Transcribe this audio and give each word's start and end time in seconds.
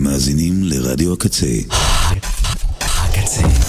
אתם 0.00 0.08
מאזינים 0.08 0.62
לרדיו 0.62 1.12
הקצה. 1.12 1.46
הקצה. 2.80 3.59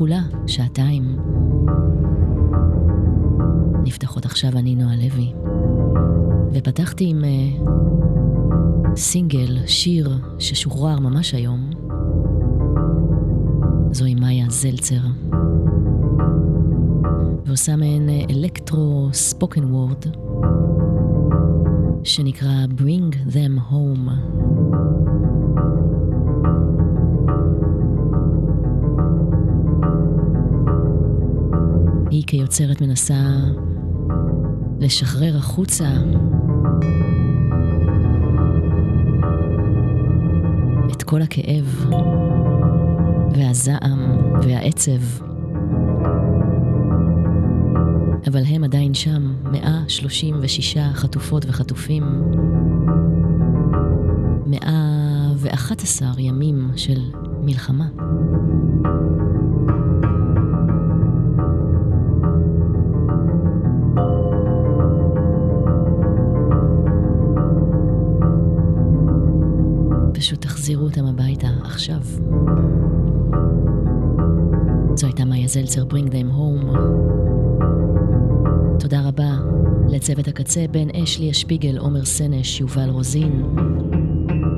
כולה 0.00 0.20
שעתיים. 0.46 1.16
נפתחות 3.84 4.24
עכשיו 4.24 4.50
אני 4.58 4.74
נועה 4.74 4.96
לוי. 4.96 5.32
ופתחתי 6.52 7.04
עם 7.08 7.24
uh, 7.24 8.96
סינגל, 8.96 9.66
שיר 9.66 10.10
ששוחרר 10.38 10.98
ממש 11.00 11.34
היום. 11.34 11.70
זוהי 13.90 14.14
מאיה 14.14 14.46
זלצר. 14.48 15.00
ועושה 17.44 17.76
מעין 17.76 18.08
אלקטרו 18.30 19.08
ספוקן 19.12 19.64
וורד, 19.64 20.04
שנקרא 22.04 22.64
Bring 22.78 23.14
Them 23.32 23.72
Home. 23.72 24.10
כיוצרת 32.30 32.80
מנסה 32.80 33.14
לשחרר 34.80 35.36
החוצה 35.36 35.88
את 40.92 41.02
כל 41.02 41.22
הכאב 41.22 41.90
והזעם 43.34 44.18
והעצב. 44.42 45.22
אבל 48.26 48.42
הם 48.46 48.64
עדיין 48.64 48.94
שם, 48.94 49.34
136 49.52 50.76
חטופות 50.92 51.44
וחטופים. 51.48 52.04
111 54.46 56.08
ימים 56.18 56.70
של 56.76 57.00
מלחמה. 57.40 57.86
זלצר, 75.50 75.82
Bring 75.82 76.10
Them 76.10 76.36
Home. 76.36 76.76
תודה 78.78 79.08
רבה 79.08 79.34
לצוות 79.88 80.28
הקצה, 80.28 80.64
בן 80.70 80.90
אשלי 80.90 81.30
אשפיגל, 81.30 81.78
עומר 81.78 82.04
סנש, 82.04 82.60
יובל 82.60 82.88
רוזין, 82.90 83.42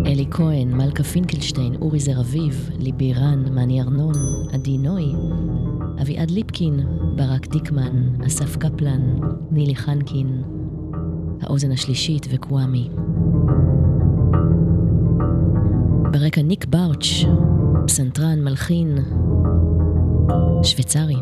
אלי 0.07 0.27
כהן, 0.31 0.75
מלכה 0.75 1.03
פינקלשטיין, 1.03 1.75
אורי 1.81 1.99
זר 1.99 2.21
אביב, 2.21 2.71
ליבי 2.79 3.13
רן, 3.13 3.45
מני 3.55 3.81
ארנון, 3.81 4.15
עדי 4.53 4.79
נוי, 4.79 5.13
אביעד 6.03 6.31
ליפקין, 6.31 6.81
ברק 7.17 7.47
דיקמן, 7.49 8.25
אסף 8.27 8.57
קפלן, 8.57 9.03
נילי 9.51 9.75
חנקין, 9.75 10.43
האוזן 11.43 11.73
השלישית 11.73 12.27
וקוואמי. 12.31 12.89
ברקע 16.13 16.43
ניק 16.43 16.65
באוץ', 16.65 17.25
פסנתרן, 17.87 18.45
מלחין, 18.45 18.99
שוויצרי. 20.63 21.17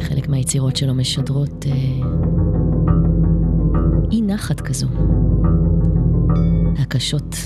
חלק 0.00 0.28
מהיצירות 0.28 0.76
שלו 0.76 0.94
משדרות 0.94 1.66
אה, 1.66 1.72
אי 4.12 4.22
נחת 4.22 4.60
כזו. 4.60 4.86
הקשות, 6.78 7.36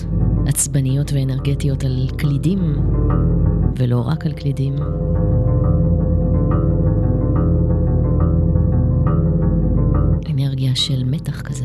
עצבניות 0.47 1.13
ואנרגטיות 1.13 1.85
על 1.85 2.09
קלידים, 2.17 2.59
ולא 3.77 4.01
רק 4.07 4.27
על 4.27 4.33
קלידים. 4.33 4.75
אנרגיה 10.31 10.75
של 10.75 11.05
מתח 11.05 11.43
כזה. 11.43 11.65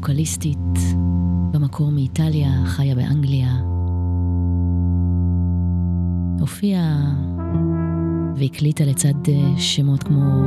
ווקליסטית, 0.00 0.78
במקור 1.50 1.90
מאיטליה, 1.90 2.50
חיה 2.64 2.94
באנגליה. 2.94 3.56
הופיעה 6.40 7.14
והקליטה 8.36 8.84
לצד 8.84 9.28
אה, 9.28 9.58
שמות 9.58 10.02
כמו 10.02 10.42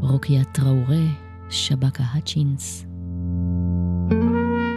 רוקיה 0.00 0.44
טראורה, 0.44 1.04
שבקה 1.50 2.04
האצ'ינס. 2.12 2.86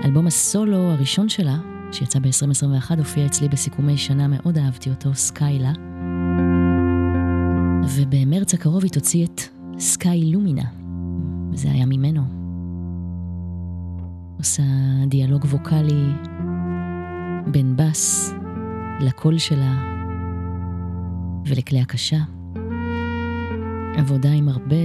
אלבום 0.05 0.27
הסולו 0.27 0.77
הראשון 0.77 1.29
שלה, 1.29 1.57
שיצא 1.91 2.19
ב-2021, 2.19 2.97
הופיע 2.97 3.25
אצלי 3.25 3.49
בסיכומי 3.49 3.97
שנה, 3.97 4.27
מאוד 4.27 4.57
אהבתי 4.57 4.89
אותו, 4.89 5.13
סקיילה. 5.13 5.71
ובמרץ 7.95 8.53
הקרוב 8.53 8.83
היא 8.83 8.91
תוציא 8.91 9.25
את 9.25 9.41
סקאי 9.79 10.31
לומינה, 10.31 10.65
וזה 11.51 11.71
היה 11.71 11.85
ממנו. 11.85 12.36
עושה 14.37 14.63
דיאלוג 15.07 15.45
ווקאלי 15.45 16.11
בין 17.47 17.75
בס 17.75 18.33
לקול 18.99 19.37
שלה 19.37 19.73
ולכלי 21.45 21.81
הקשה. 21.81 22.19
עבודה 23.97 24.31
עם 24.31 24.49
הרבה 24.49 24.75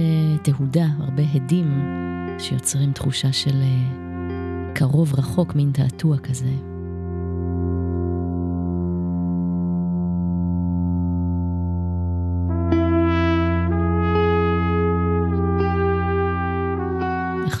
תהודה, 0.43 0.87
הרבה 0.99 1.23
הדים, 1.33 1.81
שיוצרים 2.39 2.91
תחושה 2.91 3.33
של 3.33 3.61
אה, 3.61 4.73
קרוב 4.75 5.13
רחוק, 5.13 5.55
מין 5.55 5.71
תעתוע 5.71 6.17
כזה. 6.17 6.72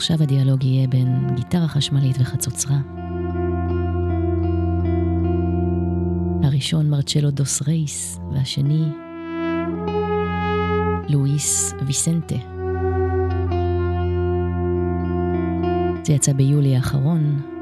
עכשיו 0.03 0.23
הדיאלוג 0.23 0.63
יהיה 0.63 0.87
בין 0.87 1.35
גיטרה 1.35 1.67
חשמלית 1.67 2.15
וחצוצרה. 2.19 2.77
הראשון 6.43 6.89
מרצ'לו 6.89 7.31
דוס 7.31 7.61
רייס, 7.61 8.19
והשני 8.33 8.83
לואיס 11.09 11.73
ויסנטה. 11.85 12.35
זה 16.03 16.13
יצא 16.13 16.33
ביולי 16.33 16.75
האחרון. 16.75 17.52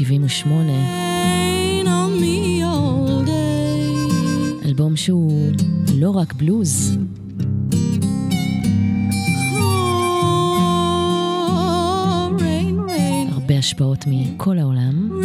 1978. 0.00 0.72
אלבום 4.64 4.96
שהוא 4.96 5.52
לא 5.94 6.10
רק 6.10 6.32
בלוז. 6.32 6.98
הרבה 13.32 13.58
השפעות 13.58 14.04
מכל 14.06 14.58
העולם. 14.58 15.20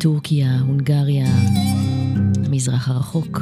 טורקיה, 0.00 0.58
הונגריה, 0.66 1.26
המזרח 2.44 2.88
הרחוק. 2.88 3.40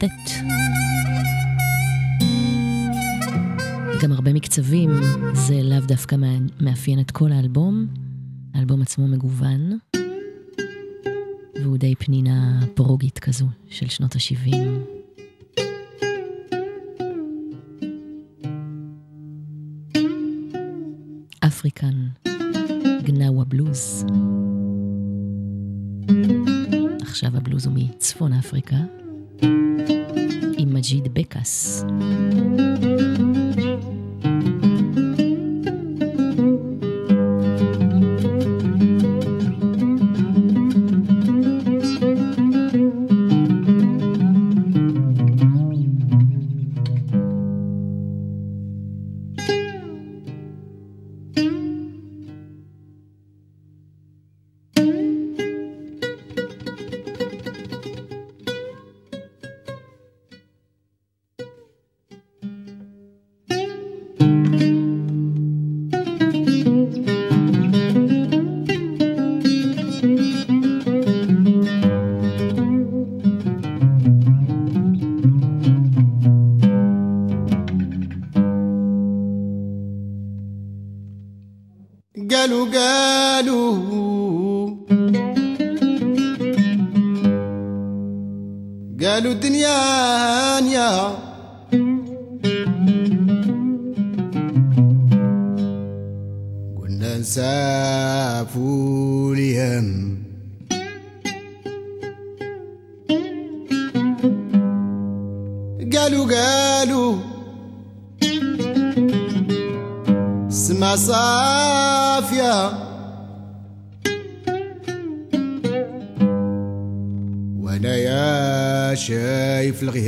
קוורטט. 0.00 0.30
גם 4.02 4.12
הרבה 4.12 4.32
מקצבים, 4.32 4.90
זה 5.34 5.62
לאו 5.62 5.80
דווקא 5.80 6.16
מאפיין 6.60 7.00
את 7.00 7.10
כל 7.10 7.32
האלבום. 7.32 7.86
האלבום 8.54 8.82
עצמו 8.82 9.08
מגוון, 9.08 9.78
והוא 11.62 11.76
די 11.76 11.94
פנינה 11.94 12.60
פרוגית 12.74 13.18
כזו 13.18 13.46
של 13.68 13.88
שנות 13.88 14.14
ה-70. 14.14 14.56
אפריקן, 21.46 22.06
גנאווה 23.02 23.44
בלוז. 23.44 24.04
עכשיו 27.00 27.36
הבלוז 27.36 27.66
הוא 27.66 27.74
מצפון 27.76 28.32
אפריקה, 28.32 28.76
Us. 31.36 31.84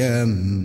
am 0.00 0.57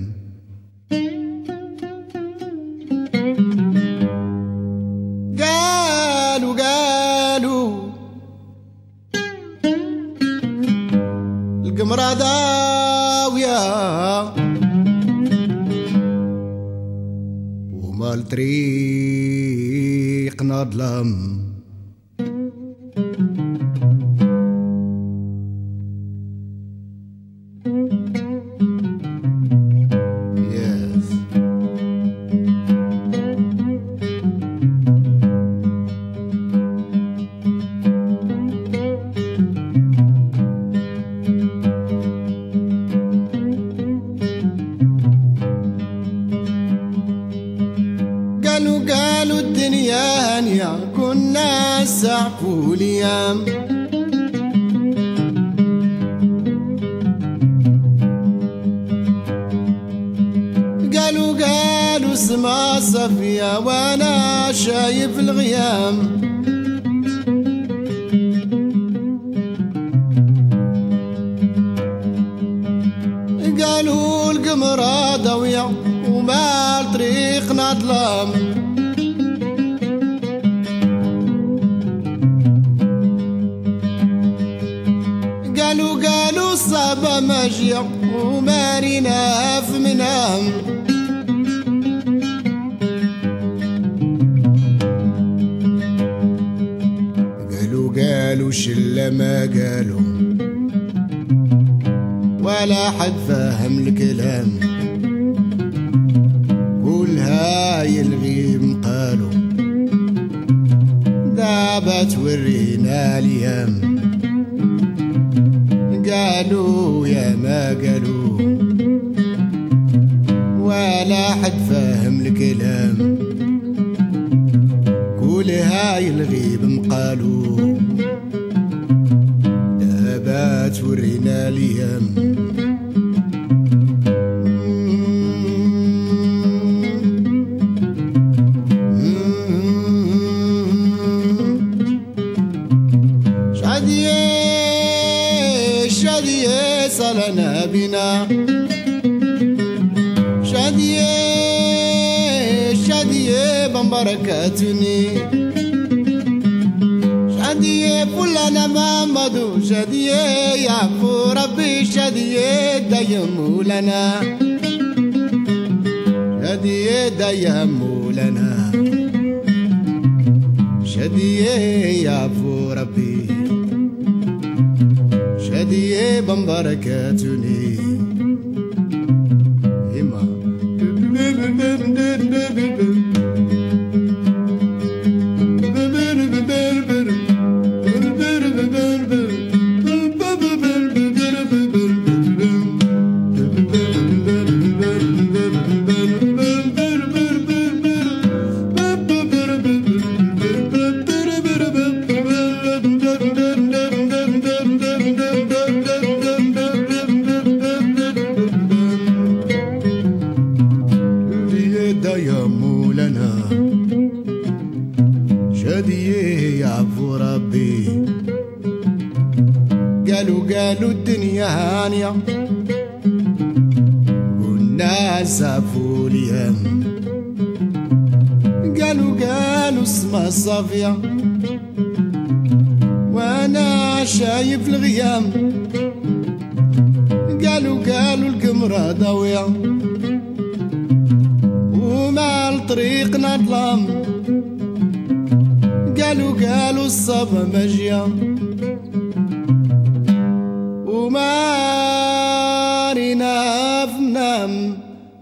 نافنام 253.16 254.78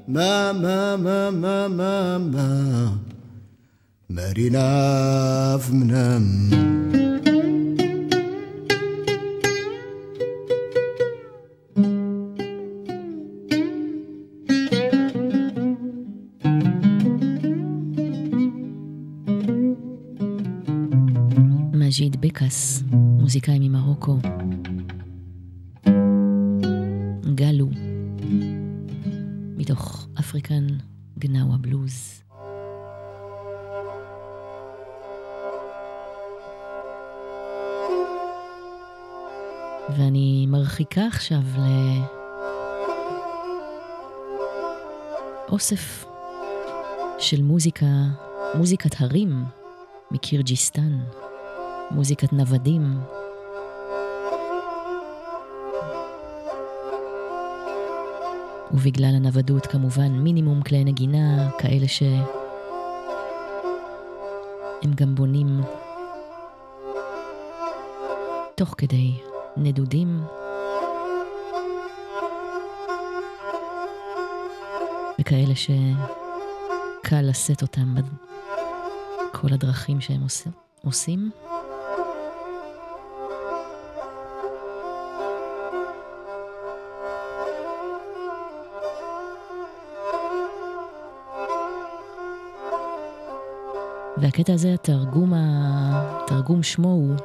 ما 0.07 0.51
ما 0.51 0.95
ما 0.95 1.29
ما 1.29 1.67
ما 1.67 2.17
ما. 2.17 2.97
ماري 4.09 4.49
نافنام 4.49 6.25
مجيد 21.73 22.21
بيكاس 22.21 22.83
موسيقي 22.93 23.59
من 23.59 23.71
ماروكو 23.71 24.19
מרחיקה 40.91 41.07
עכשיו 41.07 41.41
לאוסף 45.49 46.05
של 47.19 47.41
מוזיקה, 47.41 47.85
מוזיקת 48.55 49.01
הרים 49.01 49.43
מקירג'יסטן, 50.11 50.99
מוזיקת 51.91 52.33
נוודים. 52.33 52.99
ובגלל 58.73 59.15
הנוודות 59.15 59.65
כמובן 59.65 60.11
מינימום 60.11 60.61
כלי 60.61 60.83
נגינה, 60.83 61.49
כאלה 61.57 61.87
שהם 61.87 62.23
גם 64.95 65.15
בונים 65.15 65.61
תוך 68.55 68.75
כדי 68.77 69.11
נדודים. 69.57 70.40
וכאלה 75.21 75.55
שקל 75.55 77.21
לשאת 77.21 77.61
אותם 77.61 77.95
בכל 79.33 79.47
הדרכים 79.53 80.01
שהם 80.01 80.21
עושים. 80.83 81.31
והקטע 94.17 94.53
הזה, 94.53 94.73
התרגום, 94.73 95.33
התרגום 95.35 96.63
שמו 96.63 96.87
הוא 96.87 97.15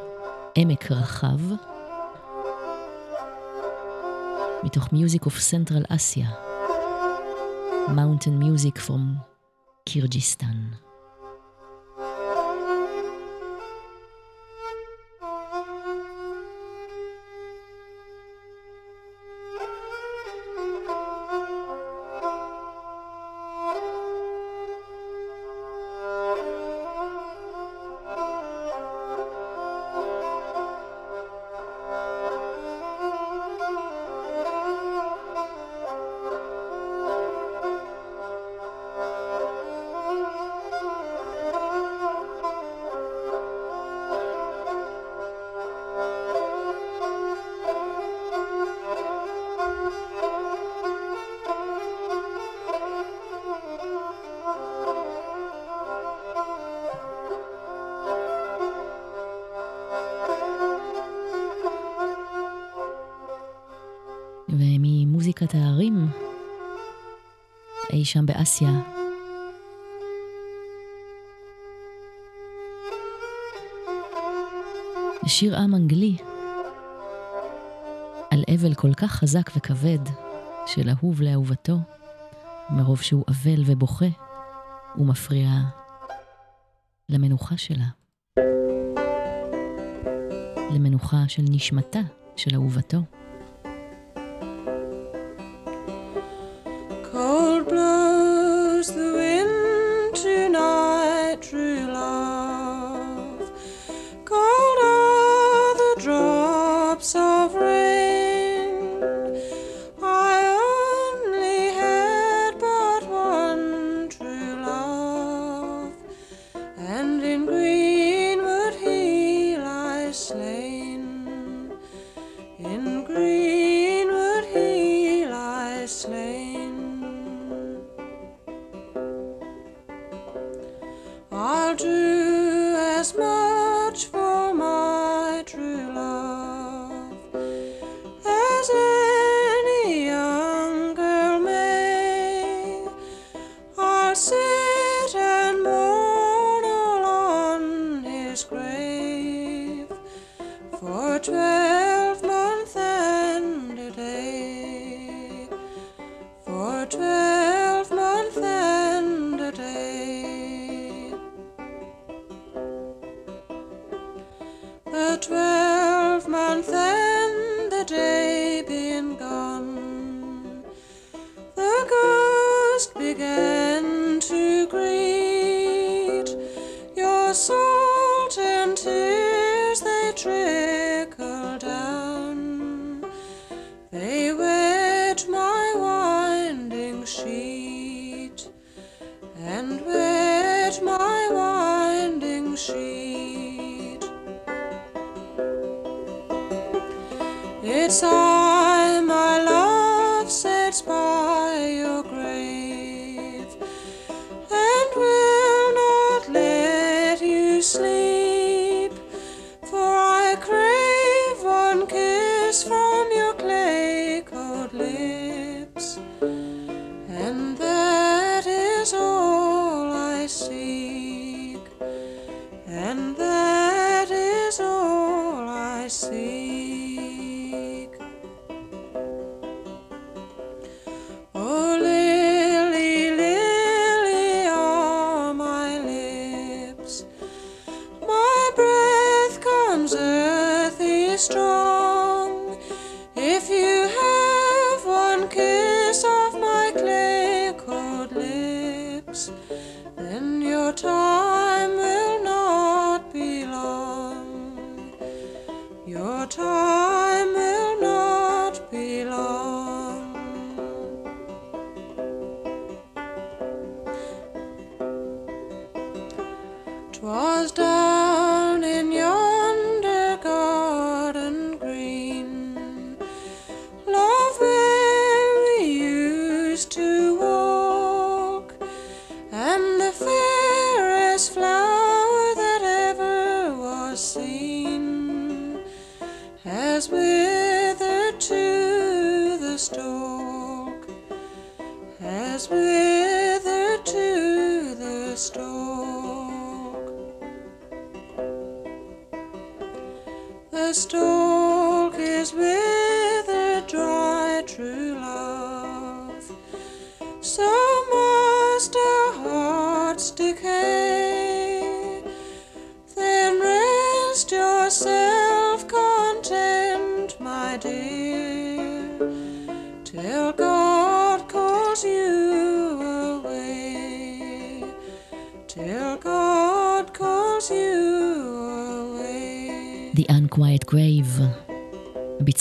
עמק 0.54 0.92
רחב, 0.92 1.38
מתוך 4.62 4.84
Music 4.84 5.26
of 5.26 5.32
Central 5.32 5.92
Asia, 5.92 6.45
mountain 7.88 8.38
music 8.38 8.78
from 8.78 9.20
Kyrgyzstan. 9.86 10.85
שם 68.06 68.26
באסיה. 68.26 68.70
שיר 75.26 75.56
עם 75.56 75.74
אנגלי 75.74 76.16
על 78.30 78.42
אבל 78.54 78.74
כל 78.74 78.94
כך 78.94 79.12
חזק 79.12 79.50
וכבד 79.56 79.98
של 80.66 80.88
אהוב 80.90 81.22
לאהובתו, 81.22 81.76
מרוב 82.70 83.02
שהוא 83.02 83.24
אבל 83.28 83.62
ובוכה 83.66 84.06
ומפריע 84.98 85.48
למנוחה 87.08 87.56
שלה, 87.56 87.86
למנוחה 90.74 91.28
של 91.28 91.42
נשמתה 91.50 92.00
של 92.36 92.54
אהובתו. 92.54 93.15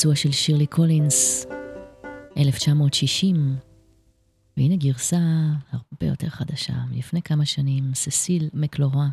ביצוע 0.06 0.16
של 0.16 0.32
שירלי 0.32 0.68
קולינס, 0.68 1.46
1960. 2.38 3.56
והנה 4.58 4.76
גרסה 4.76 5.18
הרבה 5.72 6.06
יותר 6.06 6.30
חדשה, 6.30 6.74
מלפני 6.92 7.22
כמה 7.22 7.46
שנים, 7.46 7.94
ססיל 7.94 8.50
מקלורה 8.54 9.08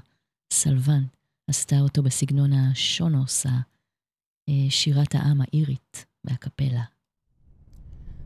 סלוון 0.53 1.07
עשתה 1.49 1.81
אותו 1.81 2.03
בסגנון 2.03 2.53
השונוס, 2.53 3.47
שירת 4.69 5.15
העם 5.15 5.41
האירית 5.41 6.07
והקפלה. 6.25 6.83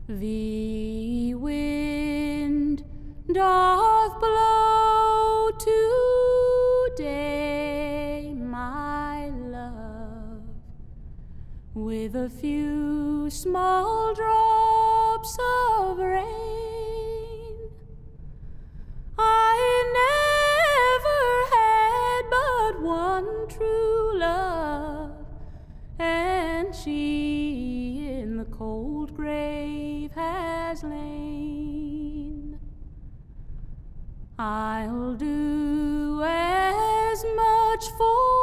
The 0.07 1.33
wind 1.43 2.83
doth 3.29 4.13
blow 4.21 5.51
today. 6.97 7.36
with 11.77 12.15
a 12.15 12.27
few 12.27 13.29
small 13.29 14.11
drops 14.15 15.37
of 15.77 15.99
rain. 15.99 16.25
I 19.19 19.55
never 20.97 21.21
had 21.55 22.21
but 22.31 22.81
one 22.81 23.47
true 23.47 24.17
love, 24.17 25.11
and 25.99 26.73
she 26.73 28.07
in 28.09 28.37
the 28.37 28.45
cold 28.45 29.15
grave 29.15 30.11
has 30.13 30.81
lain. 30.81 32.59
I'll 34.39 35.13
do 35.13 36.23
as 36.23 37.23
much 37.35 37.85
for. 37.97 38.36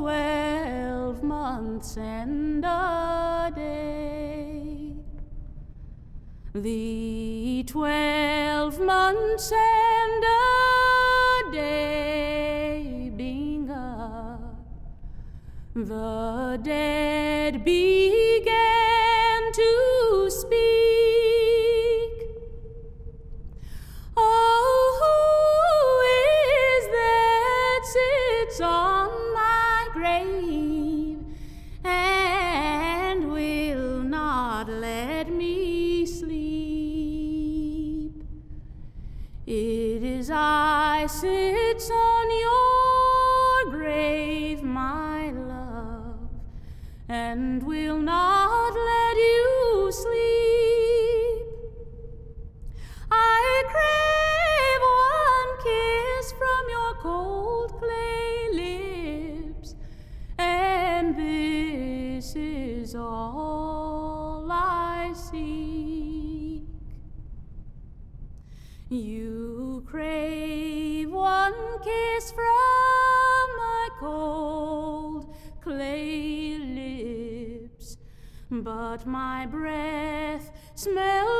twelve 0.00 1.22
months 1.22 1.98
and 1.98 2.64
a 2.64 3.52
day. 3.54 4.94
The 6.54 7.64
twelve 7.66 8.80
months 8.80 9.52
and 9.52 10.24
a 10.24 11.52
day 11.52 13.12
being 13.14 13.70
up, 13.70 14.40
the 15.74 16.58
dead 16.62 17.62
being. 17.62 17.99
but 78.90 79.06
my 79.06 79.46
breath 79.46 80.50
smells. 80.74 81.39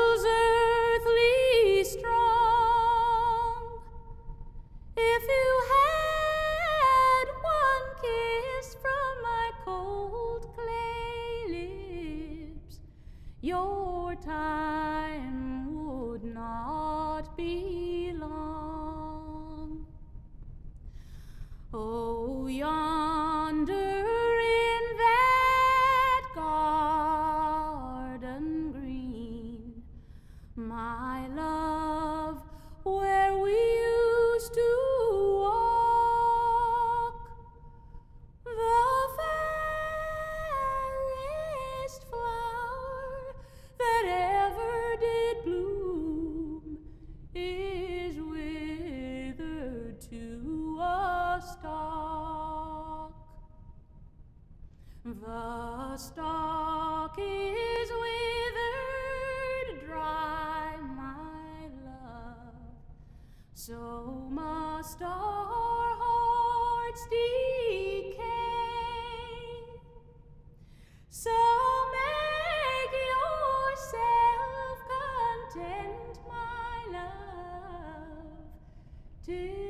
day. 79.31 79.60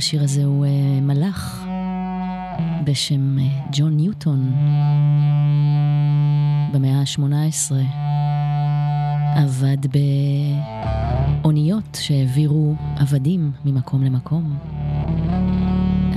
השיר 0.00 0.22
הזה 0.22 0.44
הוא 0.44 0.66
uh, 0.66 1.02
מלאך 1.02 1.66
בשם 2.84 3.38
uh, 3.38 3.42
ג'ון 3.72 3.96
ניוטון 3.96 4.52
במאה 6.72 7.00
ה-18. 7.00 7.72
עבד 9.36 9.76
באוניות 11.42 11.98
שהעבירו 12.00 12.74
עבדים 12.96 13.52
ממקום 13.64 14.02
למקום. 14.02 14.58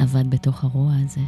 עבד 0.01 0.29
בתוך 0.29 0.63
הרוע 0.63 0.93
הזה, 1.03 1.21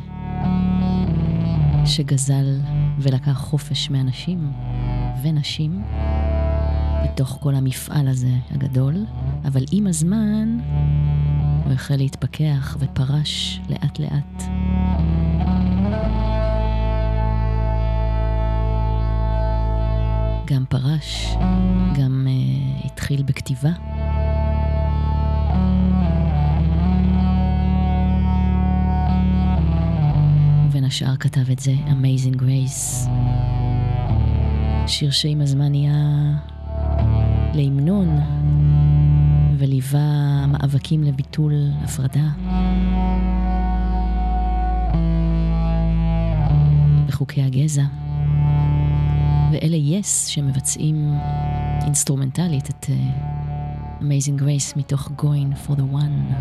שגזל 1.85 2.59
ולקח 2.99 3.37
חופש 3.37 3.89
מאנשים 3.89 4.51
ונשים 5.23 5.83
בתוך 7.03 7.37
כל 7.41 7.55
המפעל 7.55 8.07
הזה 8.07 8.31
הגדול, 8.51 9.05
אבל 9.45 9.63
עם 9.71 9.87
הזמן 9.87 10.57
הוא 11.65 11.73
החל 11.73 11.95
להתפכח 11.95 12.77
ופרש 12.79 13.61
לאט 13.69 13.99
לאט. 13.99 14.43
גם 20.45 20.65
פרש, 20.69 21.35
גם 21.99 22.27
uh, 22.27 22.85
התחיל 22.85 23.23
בכתיבה. 23.23 23.69
ובין 30.67 30.83
השאר 30.83 31.15
כתב 31.15 31.51
את 31.51 31.59
זה 31.59 31.73
Amazing 31.87 32.35
Grace. 32.41 33.09
שיר 34.87 35.11
שעם 35.11 35.41
הזמן 35.41 35.71
נהיה 35.71 35.93
להמנון 37.53 38.19
וליווה 39.57 40.45
מאבקים 40.47 41.03
לביטול 41.03 41.53
הפרדה. 41.83 42.29
בחוקי 47.07 47.41
הגזע. 47.41 47.83
ואלה 49.51 49.75
יס 49.75 50.27
yes 50.27 50.31
שמבצעים 50.31 51.13
אינסטרומנטלית 51.85 52.69
את 52.69 52.85
uh, 52.85 52.89
Amazing 54.01 54.41
Grace 54.41 54.77
מתוך 54.77 55.11
Going 55.17 55.67
for 55.67 55.71
the 55.71 55.93
One. 55.93 56.33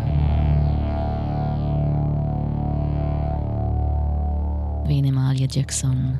והנה 4.87 5.11
מעליה 5.11 5.47
ג'קסון 5.47 6.15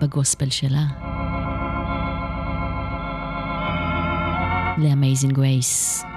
בגוספל 0.00 0.50
שלה. 0.50 1.11
ל-Amazing 4.82 5.32
Grace. 5.32 6.11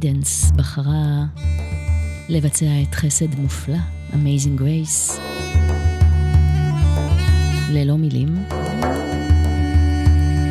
גידנס 0.00 0.50
בחרה 0.50 1.24
לבצע 2.28 2.66
את 2.82 2.94
חסד 2.94 3.34
מופלא, 3.34 3.76
Amazing 4.10 4.60
Grace, 4.60 5.20
ללא 7.70 7.96
מילים. 7.96 8.44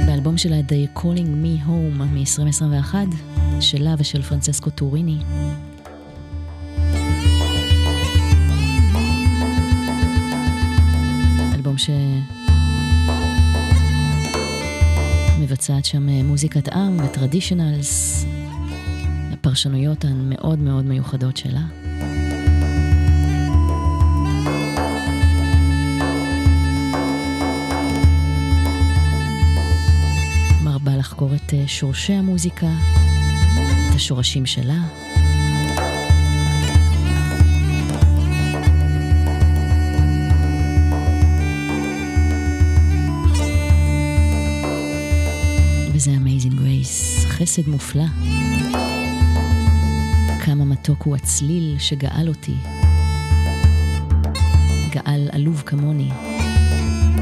באלבום 0.06 0.38
שלה 0.38 0.60
The 0.60 1.00
Calling 1.00 1.44
Me 1.44 1.68
Home 1.68 2.04
מ-2021, 2.04 2.96
שלה 3.60 3.96
ושל 3.98 4.22
פרנצסקו 4.22 4.70
טוריני. 4.70 5.18
אלבום 11.54 11.78
ש... 11.78 11.90
מבצעת 15.40 15.86
שם 15.86 16.10
מוזיקת 16.10 16.68
עם 16.68 16.98
וטרדישיונלס, 17.06 18.26
הפרשנויות 19.58 20.06
המאוד 20.06 20.60
מאוד 20.60 20.86
מיוחדות 20.86 21.38
שלה. 21.38 21.62
מרבה 30.64 30.98
לחקור 30.98 31.36
את 31.36 31.54
אה, 31.54 31.64
שורשי 31.68 32.14
המוזיקה, 32.14 32.68
את 33.90 33.96
השורשים 33.96 34.46
שלה. 34.46 34.80
וזה 45.94 46.12
Amazing 46.12 46.54
Grace, 46.54 47.28
חסד 47.28 47.70
מופלא. 47.70 48.06
מתוק 50.88 51.04
הוא 51.04 51.16
הצליל 51.16 51.76
שגאל 51.80 52.28
אותי. 52.28 52.56
גאל 54.92 55.30
עלוב 55.32 55.64
כמוני. 55.66 56.10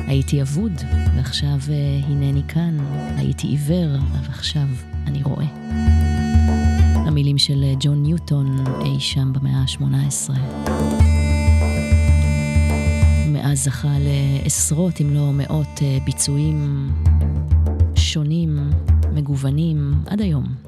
הייתי 0.08 0.42
אבוד, 0.42 0.72
ועכשיו 1.16 1.60
uh, 1.66 2.06
הנני 2.06 2.42
כאן. 2.48 2.78
הייתי 3.18 3.48
עיוור, 3.48 3.98
ועכשיו 4.24 4.68
אני 5.08 5.24
רואה. 5.24 5.46
המילים 7.08 7.38
של 7.38 7.64
אה, 7.64 7.74
ג'ון 7.80 8.04
ניוטון 8.04 8.64
אי 8.82 9.00
שם 9.00 9.34
במאה 9.34 9.58
ה-18. 9.58 10.32
מאז 13.28 13.64
זכה 13.64 13.96
לעשרות 14.00 15.02
אם 15.02 15.14
לא 15.14 15.32
מאות 15.34 15.80
אה, 15.82 15.98
ביצועים 16.06 16.90
שונים, 17.96 18.70
מגוונים, 19.14 19.94
עד 20.06 20.22
היום. 20.22 20.65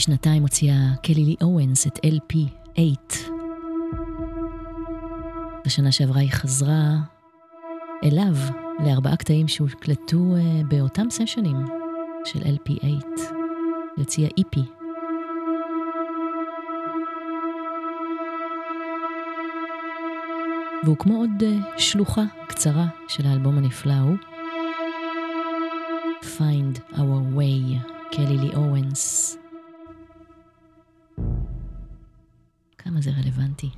שנתיים 0.00 0.42
הוציאה 0.42 0.94
קלי 1.02 1.24
לי 1.24 1.36
אורנס 1.42 1.86
את 1.86 1.98
LP8. 1.98 3.16
בשנה 5.66 5.92
שעברה 5.92 6.20
היא 6.20 6.30
חזרה 6.30 6.96
אליו 8.04 8.34
לארבעה 8.84 9.16
קטעים 9.16 9.48
שהוקלטו 9.48 10.16
אה, 10.36 10.62
באותם 10.68 11.10
סשנים 11.10 11.56
של 12.24 12.40
LP8. 12.40 12.82
היא 12.82 13.00
הוציאה 13.96 14.28
EP. 14.40 14.60
והוא 20.84 20.96
כמו 20.96 21.16
עוד 21.16 21.42
אה, 21.42 21.78
שלוחה 21.78 22.22
קצרה 22.48 22.86
של 23.08 23.26
האלבום 23.26 23.58
הנפלא 23.58 23.92
ההוא. 23.92 24.16
Find 26.22 26.94
Our 26.94 27.36
Way, 27.36 27.90
קלי 28.12 28.38
לי 28.38 28.54
אורנס. 28.54 29.36
כמה 32.84 33.00
זה 33.00 33.10
רלוונטי. 33.10 33.70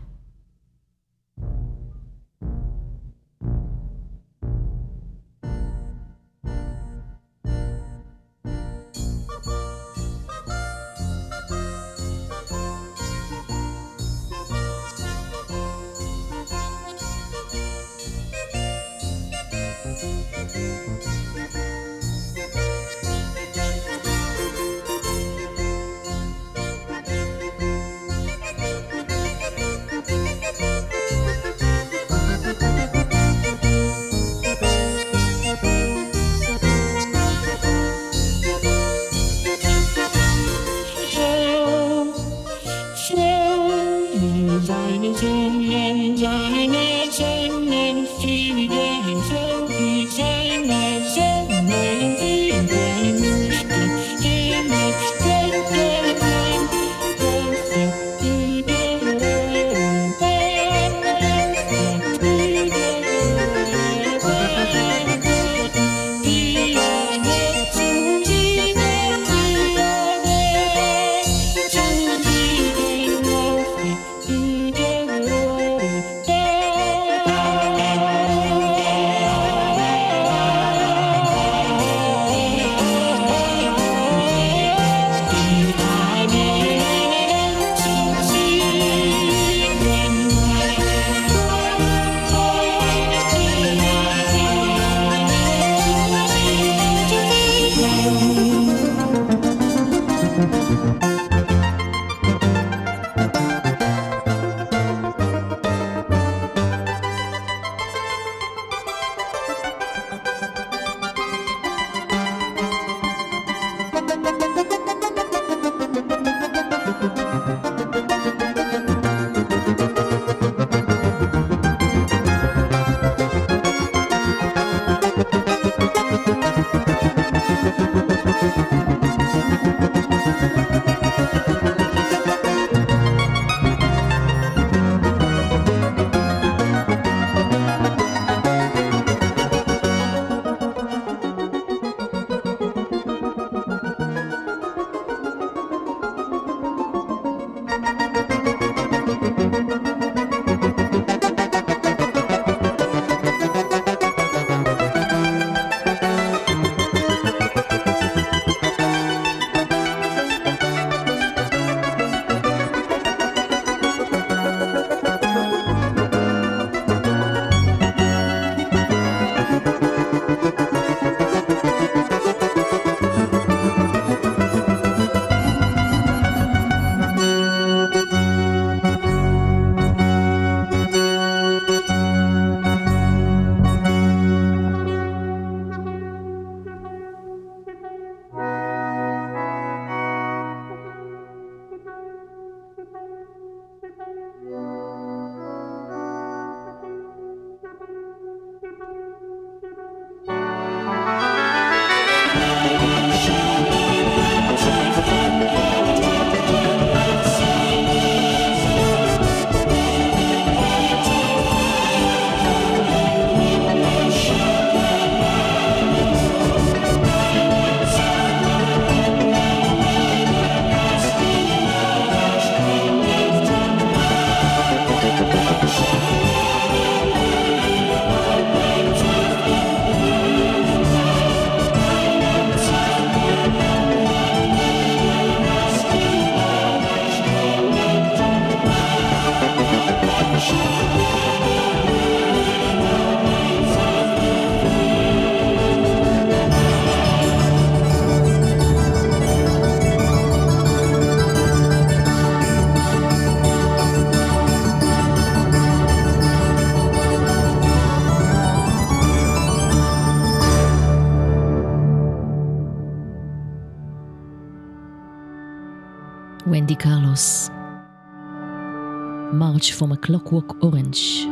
Clockwork 270.06 270.52
Orange, 270.62 271.28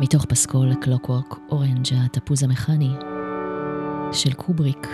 מתוך 0.00 0.24
פסקול 0.24 0.70
ה-Clockwork 0.70 1.36
Orange, 1.50 1.94
התפוז 1.94 2.42
המכני, 2.42 2.90
של 4.12 4.32
קובריק. 4.32 4.88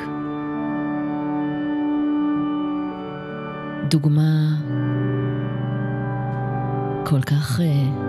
דוגמה 3.90 4.57
כל 7.07 7.22
כך 7.22 7.61
uh, 7.61 7.62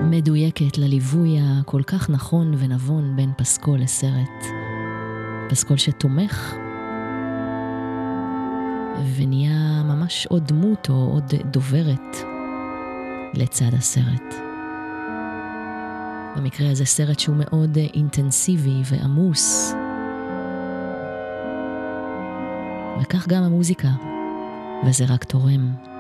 מדויקת 0.04 0.78
לליווי 0.78 1.38
הכל 1.42 1.84
כך 1.84 2.10
נכון 2.10 2.54
ונבון 2.58 3.16
בין 3.16 3.32
פסקול 3.38 3.80
לסרט. 3.80 4.46
פסקול 5.50 5.78
שתומך 5.78 6.56
ונהיה 9.16 9.84
ממש 9.84 10.28
עוד 10.30 10.48
דמות 10.48 10.90
או 10.90 10.96
עוד 10.96 11.34
דוברת 11.52 12.31
לצד 13.34 13.74
הסרט. 13.78 14.36
במקרה 16.36 16.72
הזה 16.72 16.86
סרט 16.86 17.20
שהוא 17.20 17.36
מאוד 17.40 17.78
uh, 17.78 17.94
אינטנסיבי 17.94 18.82
ועמוס. 18.86 19.74
וכך 23.02 23.28
גם 23.28 23.44
המוזיקה, 23.44 23.90
וזה 24.88 25.06
רק 25.10 25.24
תורם. 25.24 25.91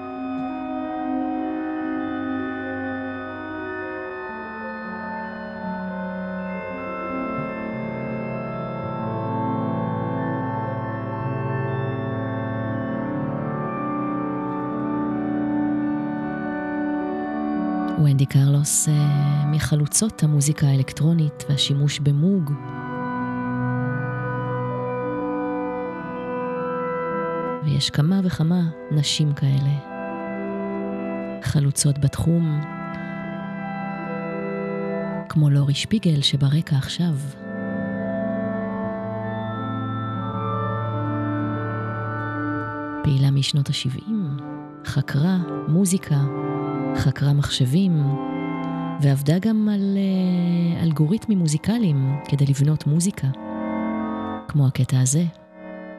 ונדי 18.22 18.34
קרלוס 18.34 18.89
אה, 18.89 19.45
מחלוצות 19.51 20.24
המוזיקה 20.24 20.67
האלקטרונית 20.67 21.45
והשימוש 21.49 21.99
במוג. 21.99 22.51
ויש 27.63 27.89
כמה 27.89 28.19
וכמה 28.24 28.61
נשים 28.91 29.34
כאלה, 29.34 29.74
חלוצות 31.43 31.99
בתחום, 31.99 32.61
כמו 35.30 35.49
לורי 35.49 35.74
שפיגל 35.74 36.22
שברקע 36.22 36.76
עכשיו. 36.76 37.13
פעילה 43.03 43.32
משנות 43.32 43.69
ה-70, 43.69 44.11
חקרה 44.86 45.38
מוזיקה, 45.67 46.17
חקרה 46.98 47.34
מחשבים, 47.34 48.04
ועבדה 49.02 49.39
גם 49.39 49.70
על 49.74 49.98
uh, 49.98 50.84
אלגוריתמים 50.84 51.38
מוזיקליים 51.38 52.16
כדי 52.26 52.46
לבנות 52.46 52.88
מוזיקה, 52.88 53.28
כמו 54.48 54.68
הקטע 54.68 55.00
הזה, 55.00 55.24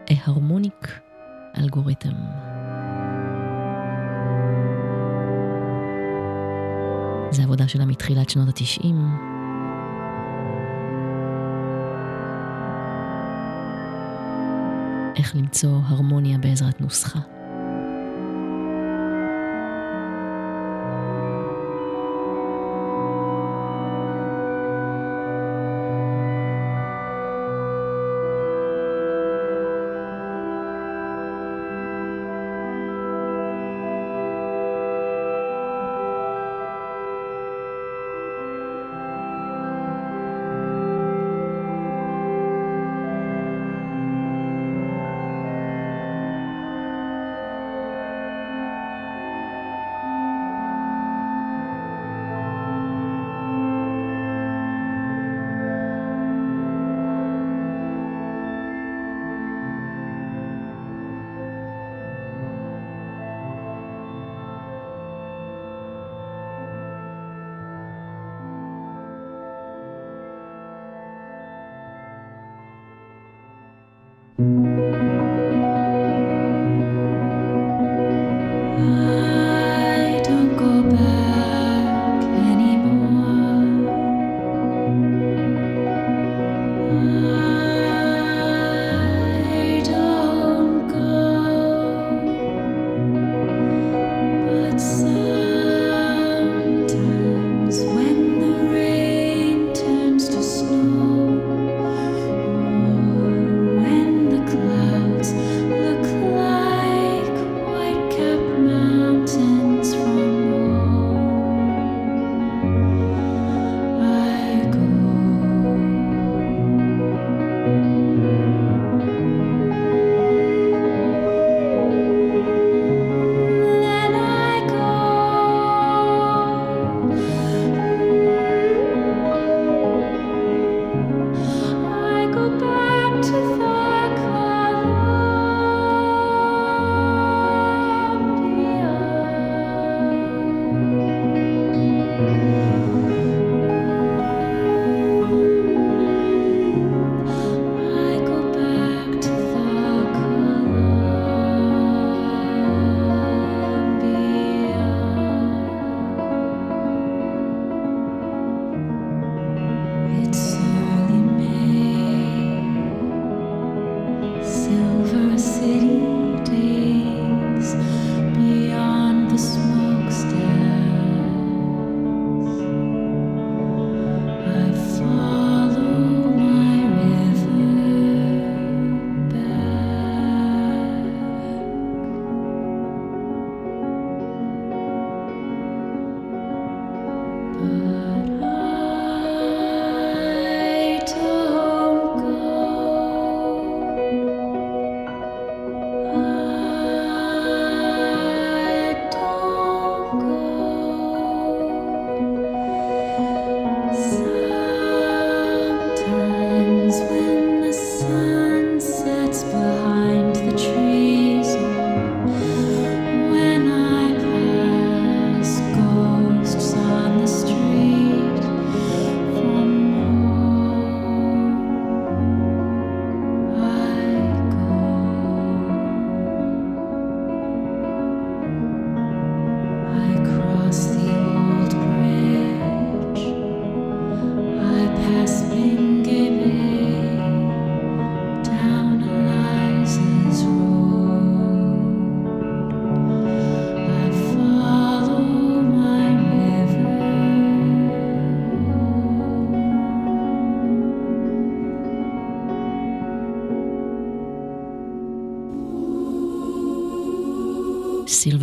A 0.06 0.28
Harmonic 0.28 0.88
Algorithm. 1.56 2.14
זו 7.30 7.42
עבודה 7.42 7.68
שלה 7.68 7.84
מתחילת 7.84 8.30
שנות 8.30 8.48
התשעים. 8.48 9.08
איך 15.16 15.36
למצוא 15.36 15.78
הרמוניה 15.86 16.38
בעזרת 16.38 16.80
נוסחה. 16.80 17.31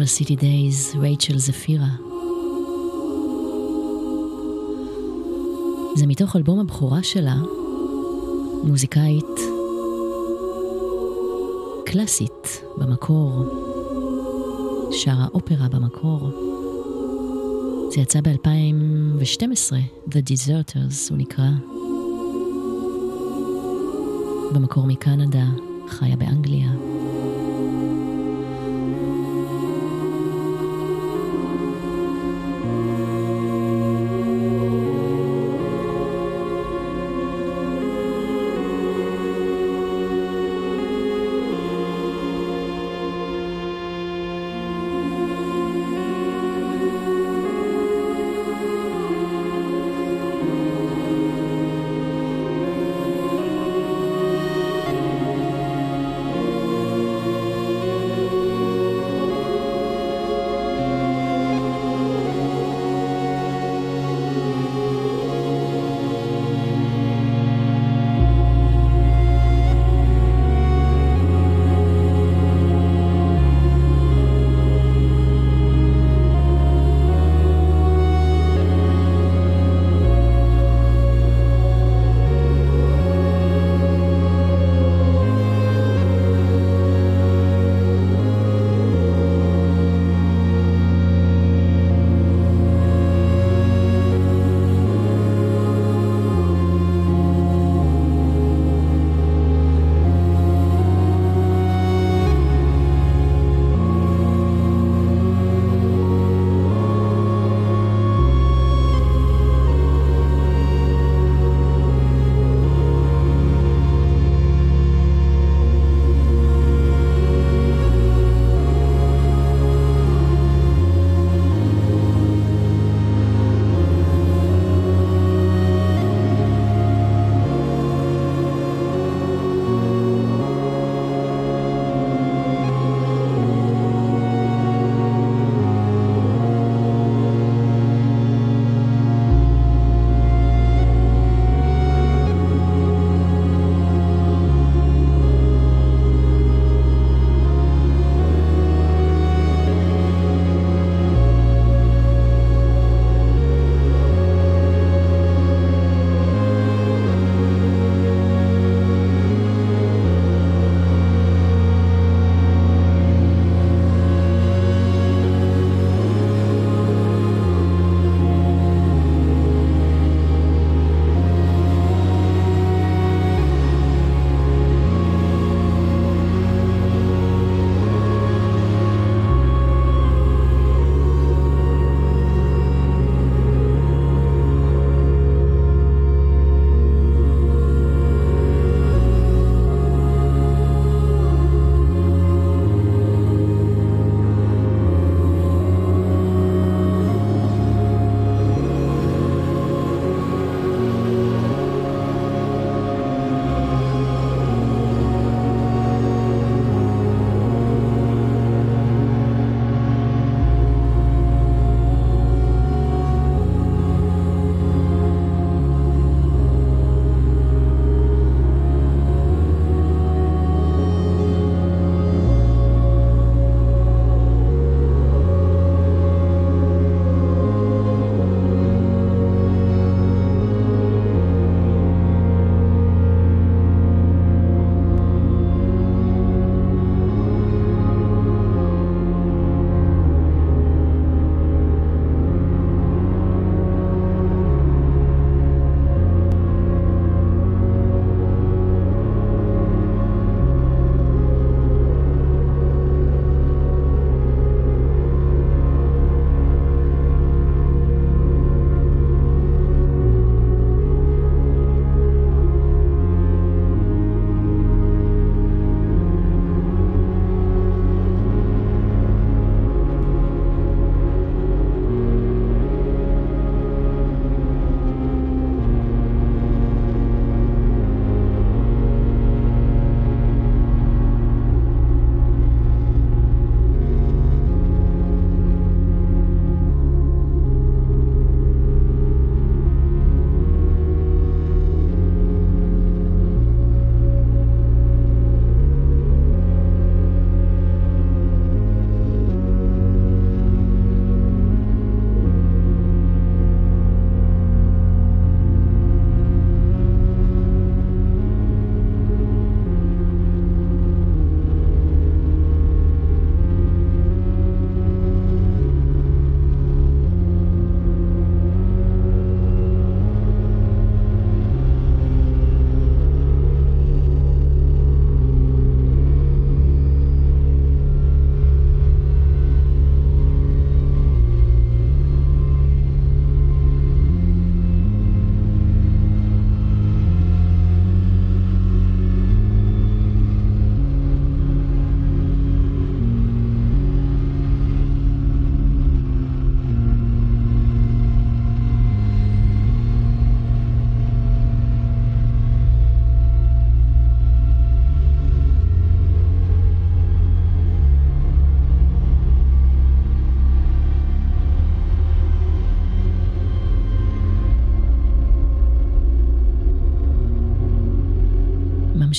סיטי 0.09 0.35
דייז, 0.35 0.95
רייצ'ל 0.99 1.37
זפירה. 1.37 1.89
זה 5.95 6.07
מתוך 6.07 6.35
אלבום 6.35 6.59
הבכורה 6.59 7.03
שלה, 7.03 7.35
מוזיקאית 8.63 9.39
קלאסית 11.85 12.63
במקור, 12.77 13.31
שרה 14.91 15.27
אופרה 15.33 15.69
במקור. 15.69 16.29
זה 17.91 18.01
יצא 18.01 18.19
ב-2012, 18.21 19.73
The 20.09 20.21
Deserters 20.29 21.09
הוא 21.09 21.17
נקרא. 21.17 21.49
במקור 24.53 24.85
מקנדה, 24.85 25.45
חיה 25.87 26.15
באנגליה. 26.15 26.88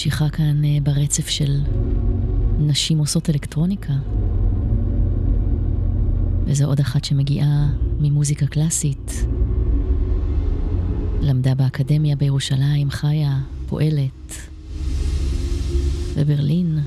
ממשיכה 0.01 0.29
כאן 0.29 0.65
אה, 0.65 0.79
ברצף 0.83 1.29
של 1.29 1.61
נשים 2.59 2.99
עושות 2.99 3.31
אלקטרוניקה. 3.31 3.93
וזו 6.45 6.65
עוד 6.65 6.81
אחת 6.81 7.05
שמגיעה 7.05 7.69
ממוזיקה 7.99 8.47
קלאסית. 8.47 9.13
למדה 11.21 11.55
באקדמיה 11.55 12.17
בירושלים, 12.17 12.91
חיה, 12.91 13.41
פועלת. 13.67 14.33
בברלין. 16.17 16.79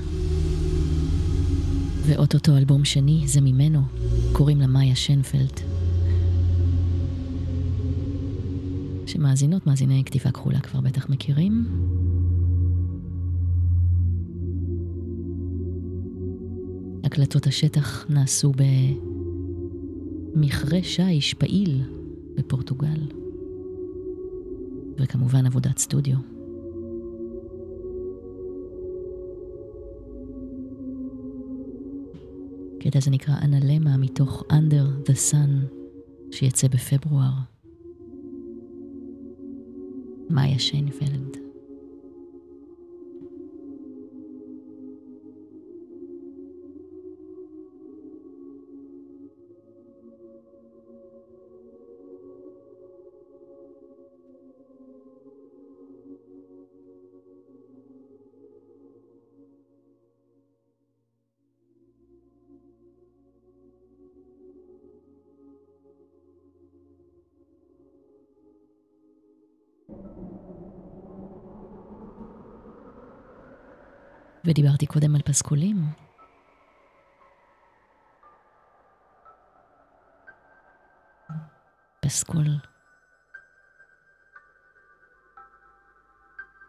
ואו-טו-טו 2.06 2.56
אלבום 2.56 2.84
שני, 2.84 3.22
זה 3.26 3.40
ממנו, 3.40 3.82
קוראים 4.32 4.60
לה 4.60 4.66
מאיה 4.66 4.94
שנפלד. 4.94 5.60
שמאזינות, 9.06 9.66
מאזיני 9.66 10.02
כתיבה 10.06 10.30
כחולה 10.30 10.60
כבר 10.60 10.80
בטח 10.80 11.08
מכירים. 11.08 11.66
הקלטות 17.14 17.46
השטח 17.46 18.06
נעשו 18.08 18.52
במכרה 20.34 20.82
שיש 20.82 21.34
פעיל 21.34 21.82
בפורטוגל, 22.34 23.00
וכמובן 24.98 25.46
עבודת 25.46 25.78
סטודיו. 25.78 26.16
הקטע 32.78 32.98
הזה 32.98 33.10
נקרא 33.10 33.34
אנלמה 33.42 33.96
מתוך 33.96 34.42
Under 34.52 35.08
the 35.08 35.14
Sun, 35.30 35.50
שיצא 36.30 36.68
בפברואר. 36.68 37.32
מאיה 40.30 40.58
שיינפלד. 40.58 41.43
ודיברתי 74.44 74.86
קודם 74.86 75.14
על 75.14 75.22
פסקולים. 75.22 75.76
פסקול 82.00 82.46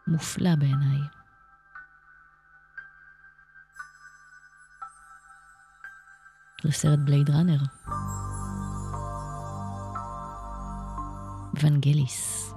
מופלא 0.06 0.50
בעיניי. 0.58 0.98
לסרט 6.64 6.98
בלייד 6.98 7.30
ראנר. 7.30 7.58
ונגליס. 11.62 12.52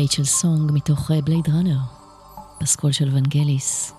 Rachel's 0.00 0.24
Song 0.24 0.70
מתוך 0.74 1.10
Blade 1.24 1.48
Runner, 1.48 1.78
פסקול 2.60 2.92
של 2.92 3.08
ונגליס. 3.08 3.94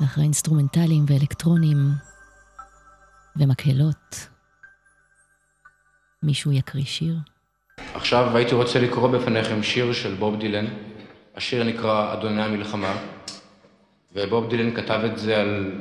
ואחרי 0.00 0.24
אינסטרומנטלים 0.24 1.04
ואלקטרונים 1.08 1.76
ומקהלות, 3.36 4.28
מישהו 6.22 6.52
יקריא 6.52 6.84
שיר? 6.84 7.14
עכשיו 7.94 8.36
הייתי 8.36 8.54
רוצה 8.54 8.80
לקרוא 8.80 9.08
בפניכם 9.08 9.62
שיר 9.62 9.92
של 9.92 10.14
בוב 10.14 10.40
דילן. 10.40 10.66
השיר 11.36 11.64
נקרא 11.64 12.12
אדוני 12.12 12.42
המלחמה, 12.42 12.96
ובוב 14.14 14.50
דילן 14.50 14.76
כתב 14.76 15.00
את 15.04 15.18
זה 15.18 15.40
על 15.40 15.72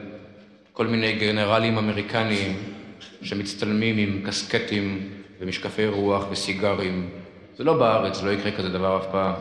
כל 0.73 0.88
מיני 0.88 1.19
גנרלים 1.19 1.77
אמריקניים 1.77 2.73
שמצטלמים 3.22 3.97
עם 3.97 4.23
קסקטים 4.27 5.15
ומשקפי 5.40 5.88
רוח 5.88 6.26
וסיגרים. 6.32 7.10
זה 7.57 7.64
לא 7.64 7.78
בארץ, 7.78 8.24
לא 8.24 8.32
יקרה 8.32 8.52
כזה 8.52 8.70
דבר 8.70 8.98
אף 8.98 9.06
פעם. 9.12 9.34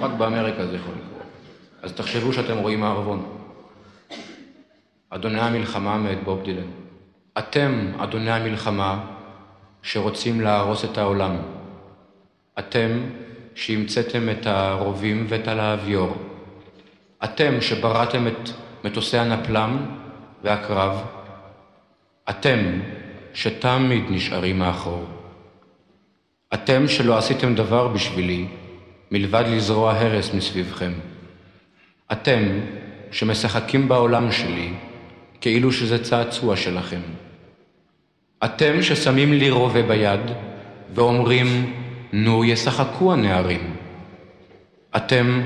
רק 0.00 0.10
באמריקה 0.10 0.66
זה 0.66 0.76
יכול 0.76 0.94
לקרות. 0.94 1.22
אז 1.82 1.92
תחשבו 1.92 2.32
שאתם 2.32 2.58
רואים 2.58 2.80
מערבון. 2.80 3.26
אדוני 5.10 5.40
המלחמה 5.40 5.98
מאת 5.98 6.24
בוב 6.24 6.42
דילן. 6.42 6.66
אתם, 7.38 7.92
אדוני 7.98 8.30
המלחמה, 8.30 9.04
שרוצים 9.82 10.40
להרוס 10.40 10.84
את 10.84 10.98
העולם. 10.98 11.36
אתם 12.58 12.90
שהמצאתם 13.54 14.28
את 14.28 14.46
הרובים 14.46 15.26
ואת 15.28 15.48
הלהביור. 15.48 16.16
אתם 17.24 17.60
שבראתם 17.60 18.26
את 18.26 18.50
מטוסי 18.84 19.18
הנפלם 19.18 19.86
והקרב. 20.44 21.04
אתם 22.30 22.58
שתמיד 23.34 24.04
נשארים 24.10 24.58
מאחור. 24.58 25.04
אתם 26.54 26.88
שלא 26.88 27.18
עשיתם 27.18 27.54
דבר 27.54 27.88
בשבילי, 27.88 28.46
מלבד 29.10 29.44
לזרוע 29.46 29.92
הרס 29.92 30.34
מסביבכם. 30.34 30.92
אתם 32.12 32.42
שמשחקים 33.10 33.88
בעולם 33.88 34.32
שלי, 34.32 34.72
כאילו 35.40 35.72
שזה 35.72 36.04
צעצוע 36.04 36.56
שלכם. 36.56 37.00
אתם 38.44 38.82
ששמים 38.82 39.32
לי 39.32 39.50
רובה 39.50 39.82
ביד 39.82 40.20
ואומרים, 40.94 41.74
נו, 42.12 42.44
ישחקו 42.44 43.12
הנערים. 43.12 43.76
אתם 44.96 45.42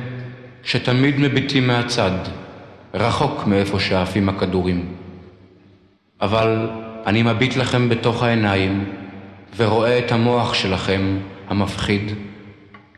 שתמיד 0.63 1.19
מביטים 1.19 1.67
מהצד, 1.67 2.19
רחוק 2.95 3.47
מאיפה 3.47 3.81
שעפים 3.81 4.29
הכדורים. 4.29 4.95
אבל 6.21 6.69
אני 7.07 7.23
מביט 7.23 7.57
לכם 7.57 7.89
בתוך 7.89 8.23
העיניים 8.23 8.93
ורואה 9.57 9.99
את 9.99 10.13
המוח 10.13 10.55
שלכם, 10.55 11.19
המפחיד, 11.49 12.13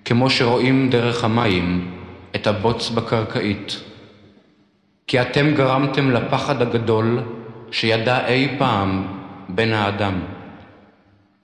כמו 0.04 0.30
שרואים 0.30 0.90
דרך 0.90 1.24
המים 1.24 1.90
את 2.34 2.46
הבוץ 2.46 2.90
בקרקעית. 2.90 3.80
כי 5.06 5.20
אתם 5.20 5.54
גרמתם 5.54 6.10
לפחד 6.10 6.62
הגדול 6.62 7.18
שידע 7.70 8.26
אי 8.26 8.48
פעם 8.58 9.06
בן 9.48 9.72
האדם, 9.72 10.20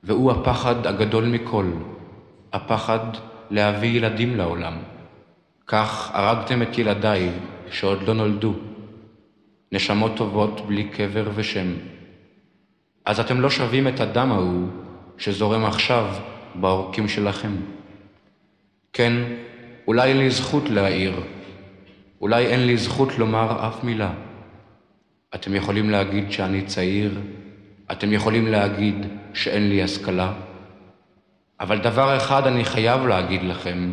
והוא 0.05 0.33
הפחד 0.33 0.87
הגדול 0.87 1.25
מכל, 1.25 1.67
הפחד 2.53 2.99
להביא 3.51 3.97
ילדים 3.97 4.37
לעולם. 4.37 4.73
כך 5.67 6.11
הרגתם 6.15 6.63
את 6.63 6.79
ילדיי 6.79 7.31
שעוד 7.71 8.03
לא 8.03 8.15
נולדו, 8.15 8.55
נשמות 9.73 10.17
טובות 10.17 10.67
בלי 10.67 10.85
קבר 10.85 11.29
ושם. 11.35 11.96
אז 13.07 13.21
אתם 13.21 13.41
לא 13.41 13.51
שווים 13.51 13.89
את 13.89 14.01
הדם 14.01 14.33
ההוא 14.33 14.69
שזורם 15.19 15.65
עכשיו 15.65 16.07
בעורקים 16.55 17.09
שלכם. 17.09 17.53
כן, 18.93 19.13
אולי 19.87 20.09
אין 20.09 20.19
לי 20.19 20.31
זכות 20.31 20.69
להעיר, 20.69 21.21
אולי 22.21 22.47
אין 22.47 22.67
לי 22.67 22.77
זכות 22.77 23.19
לומר 23.19 23.69
אף 23.69 23.85
מילה. 23.85 24.11
אתם 25.35 25.55
יכולים 25.55 25.91
להגיד 25.91 26.33
שאני 26.33 26.63
צעיר, 26.63 27.21
אתם 27.93 28.13
יכולים 28.13 28.47
להגיד 28.47 29.07
שאין 29.35 29.69
לי 29.69 29.83
השכלה, 29.83 30.33
אבל 31.61 31.79
דבר 31.79 32.17
אחד 32.17 32.47
אני 32.47 32.65
חייב 32.65 33.07
להגיד 33.07 33.43
לכם, 33.43 33.91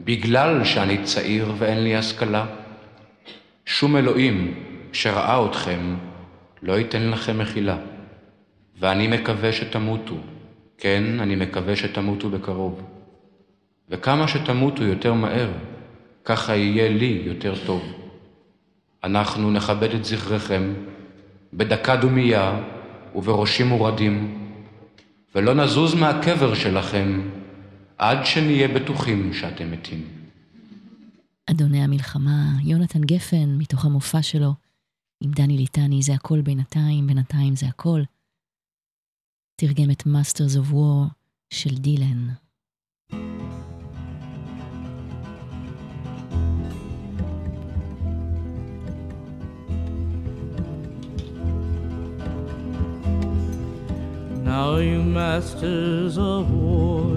בגלל 0.00 0.64
שאני 0.64 1.02
צעיר 1.02 1.52
ואין 1.58 1.84
לי 1.84 1.96
השכלה, 1.96 2.46
שום 3.66 3.96
אלוהים 3.96 4.54
שראה 4.92 5.46
אתכם 5.46 5.94
לא 6.62 6.78
ייתן 6.78 7.10
לכם 7.10 7.38
מחילה, 7.38 7.76
ואני 8.78 9.08
מקווה 9.08 9.52
שתמותו, 9.52 10.16
כן, 10.78 11.20
אני 11.20 11.36
מקווה 11.36 11.76
שתמותו 11.76 12.30
בקרוב. 12.30 12.82
וכמה 13.88 14.28
שתמותו 14.28 14.84
יותר 14.84 15.14
מהר, 15.14 15.52
ככה 16.24 16.56
יהיה 16.56 16.88
לי 16.88 17.22
יותר 17.24 17.54
טוב. 17.66 17.82
אנחנו 19.04 19.50
נכבד 19.50 19.90
את 19.94 20.04
זכרכם 20.04 20.74
בדקה 21.52 21.96
דומייה 21.96 22.62
ובראשים 23.14 23.66
מורדים, 23.66 24.38
ולא 25.34 25.54
נזוז 25.54 25.94
מהקבר 25.94 26.54
שלכם 26.54 27.20
עד 27.98 28.26
שנהיה 28.26 28.68
בטוחים 28.68 29.32
שאתם 29.32 29.70
מתים. 29.70 30.04
אדוני 31.50 31.84
המלחמה, 31.84 32.52
יונתן 32.64 33.00
גפן, 33.00 33.56
מתוך 33.58 33.84
המופע 33.84 34.22
שלו, 34.22 34.54
עם 35.20 35.30
דני 35.30 35.56
ליטני, 35.56 36.02
זה 36.02 36.14
הכל 36.14 36.40
בינתיים, 36.40 37.06
בינתיים 37.06 37.56
זה 37.56 37.66
הכל. 37.66 38.02
תרגם 39.55 39.91
את 39.91 40.03
Masters 40.03 40.55
of 40.55 40.73
War 40.73 41.09
של 41.49 41.75
דילן. 41.77 42.27
Now, 54.51 54.75
you 54.77 55.01
masters 55.01 56.17
of 56.17 56.51
war, 56.51 57.15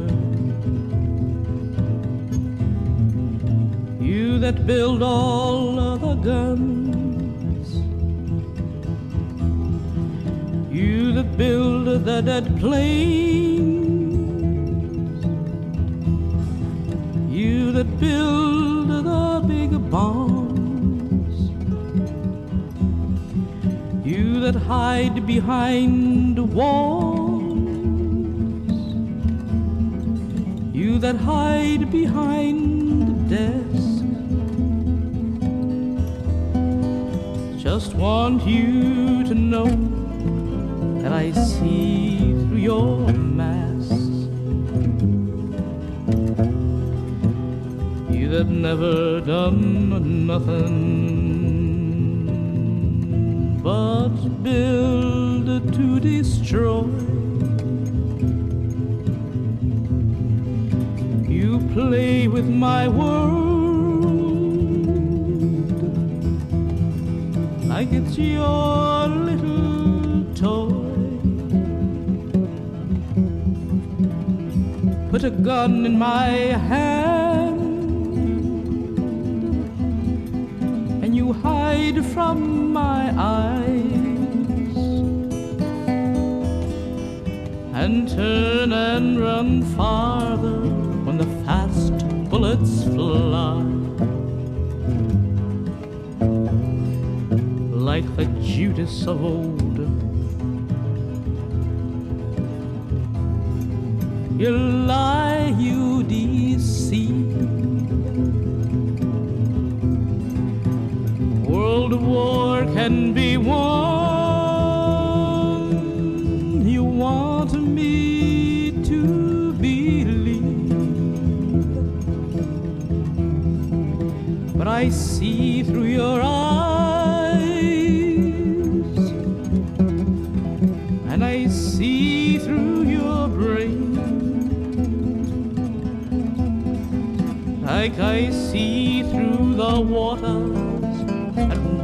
you 4.10 4.38
that 4.38 4.66
build 4.66 5.02
all 5.02 5.78
of 5.90 6.00
the 6.00 6.14
guns, 6.28 6.97
you 10.79 11.11
that 11.11 11.37
build 11.37 12.05
the 12.05 12.21
dead 12.21 12.57
planes, 12.57 13.99
you 17.29 17.73
that 17.73 17.99
build 17.99 18.87
the 18.87 19.43
big 19.45 19.71
bombs, 19.91 21.37
you 24.05 24.39
that 24.39 24.55
hide 24.55 25.27
behind 25.27 26.37
walls. 26.53 27.49
You 30.73 30.97
that 30.99 31.17
hide 31.17 31.91
behind 31.91 32.59
the 33.09 33.17
desk. 33.35 34.05
Just 37.61 37.93
want 37.95 38.45
you 38.45 39.25
to 39.25 39.35
know 39.35 39.98
that 41.01 41.13
I 41.13 41.31
see 41.31 42.33
through 42.33 42.57
your 42.57 43.07
mask. 43.13 43.91
You 48.11 48.27
that 48.29 48.49
never 48.49 49.21
done 49.21 50.27
nothing 50.27 51.19
but 53.63 54.15
build 54.43 55.73
to 55.73 55.99
destroy. 55.99 56.83
You 61.27 61.59
play 61.73 62.27
with 62.27 62.47
my 62.49 62.87
world 62.87 63.59
like 67.69 67.93
it's 67.93 68.17
your 68.17 69.28
A 75.21 75.29
gun 75.29 75.85
in 75.85 75.99
my 75.99 76.29
hand 76.69 77.59
and 81.03 81.13
you 81.13 81.33
hide 81.33 82.05
from 82.13 82.71
my 82.71 83.13
eyes 83.17 83.83
and 87.73 88.07
turn 88.07 88.71
and 88.71 89.19
run 89.19 89.63
farther 89.75 90.61
when 91.03 91.17
the 91.17 91.27
fast 91.45 91.97
bullets 92.29 92.85
fly. 92.85 93.61
Like 97.75 98.15
the 98.15 98.25
Judas 98.41 99.05
of 99.05 99.21
old. 99.21 99.68
You 104.39 104.51
lie, 104.51 105.53
you 105.59 106.01
deceive. 106.03 107.35
World 111.45 112.01
war 112.01 112.63
can 112.63 113.11
be 113.11 113.35
won. 113.35 113.78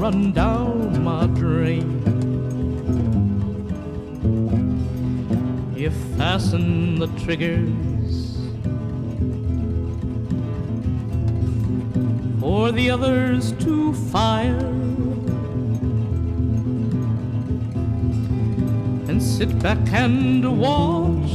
Run 0.06 0.32
down 0.34 1.04
my 1.04 1.26
drain. 1.26 1.90
You 5.76 5.90
fasten 6.16 7.00
the 7.00 7.08
triggers 7.24 8.38
for 12.40 12.72
the 12.72 12.92
others 12.92 13.54
to 13.54 13.94
fire. 14.12 14.70
And 19.10 19.20
sit 19.20 19.58
back 19.58 19.80
and 19.92 20.60
watch 20.60 21.32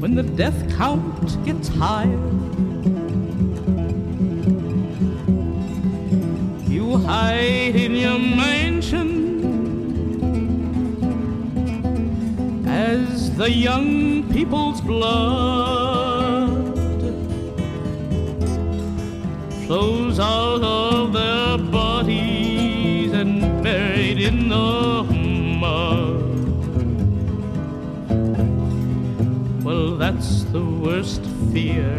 when 0.00 0.16
the 0.16 0.24
death 0.24 0.76
count 0.76 1.44
gets 1.44 1.68
higher. 1.68 2.39
Hide 7.10 7.74
in 7.74 7.92
your 7.96 8.20
mansion 8.20 9.08
as 12.68 13.36
the 13.36 13.50
young 13.50 14.22
people's 14.30 14.80
blood 14.80 16.50
flows 19.66 20.20
out 20.20 20.62
of 20.62 21.12
their 21.12 21.58
bodies 21.58 23.12
and 23.12 23.40
buried 23.64 24.20
in 24.20 24.48
the 24.48 25.02
mud. 25.62 26.30
Well, 29.64 29.96
that's 29.96 30.44
the 30.54 30.64
worst 30.84 31.22
fear 31.52 31.90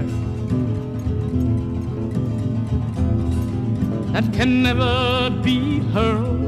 that 4.21 4.33
can 4.33 4.63
never 4.63 5.29
be 5.43 5.79
heard. 5.91 6.39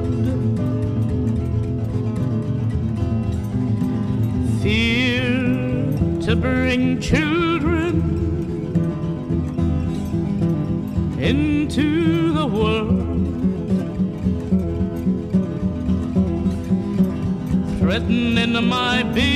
Fear 4.62 6.22
to 6.22 6.36
bring 6.36 7.02
children 7.02 7.94
into 11.20 12.34
the 12.34 12.48
world. 12.48 13.00
Threatening 17.80 18.68
my 18.68 19.04
baby, 19.04 19.32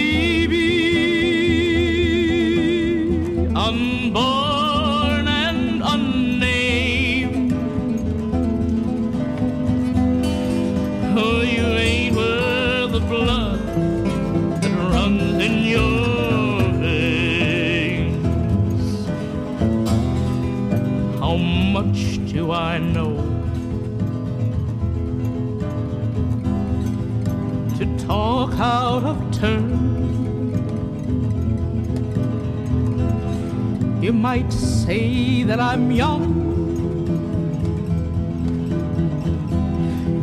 out 28.59 29.03
of 29.03 29.17
turn. 29.31 29.88
You 34.01 34.13
might 34.13 34.51
say 34.51 35.43
that 35.43 35.59
I'm 35.59 35.91
young. 35.91 36.45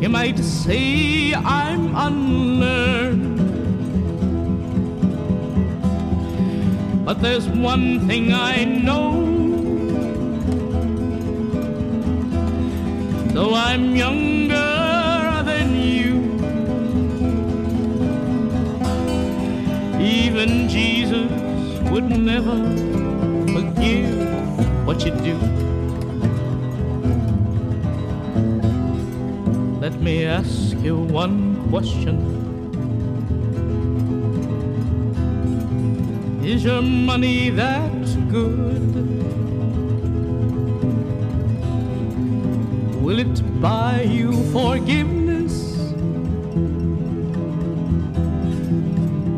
You 0.03 0.09
might 0.09 0.39
say 0.39 1.33
I'm 1.35 1.95
unlearned. 1.95 3.35
But 7.05 7.21
there's 7.23 7.49
one 7.49 8.07
thing 8.09 8.33
I 8.33 8.65
know. 8.65 9.33
Though 13.33 13.55
I'm 13.55 13.95
younger 13.95 14.34
would 22.05 22.19
never 22.19 22.57
forgive 23.53 24.87
what 24.87 25.05
you 25.05 25.13
do. 25.29 25.37
Let 29.81 29.95
me 30.01 30.25
ask 30.25 30.77
you 30.79 30.97
one 30.97 31.69
question. 31.71 32.17
Is 36.45 36.63
your 36.63 36.83
money 36.83 37.51
that 37.51 38.05
good? 38.31 38.95
Will 43.03 43.19
it 43.19 43.61
buy 43.61 44.03
you 44.03 44.33
forgiveness? 44.53 45.55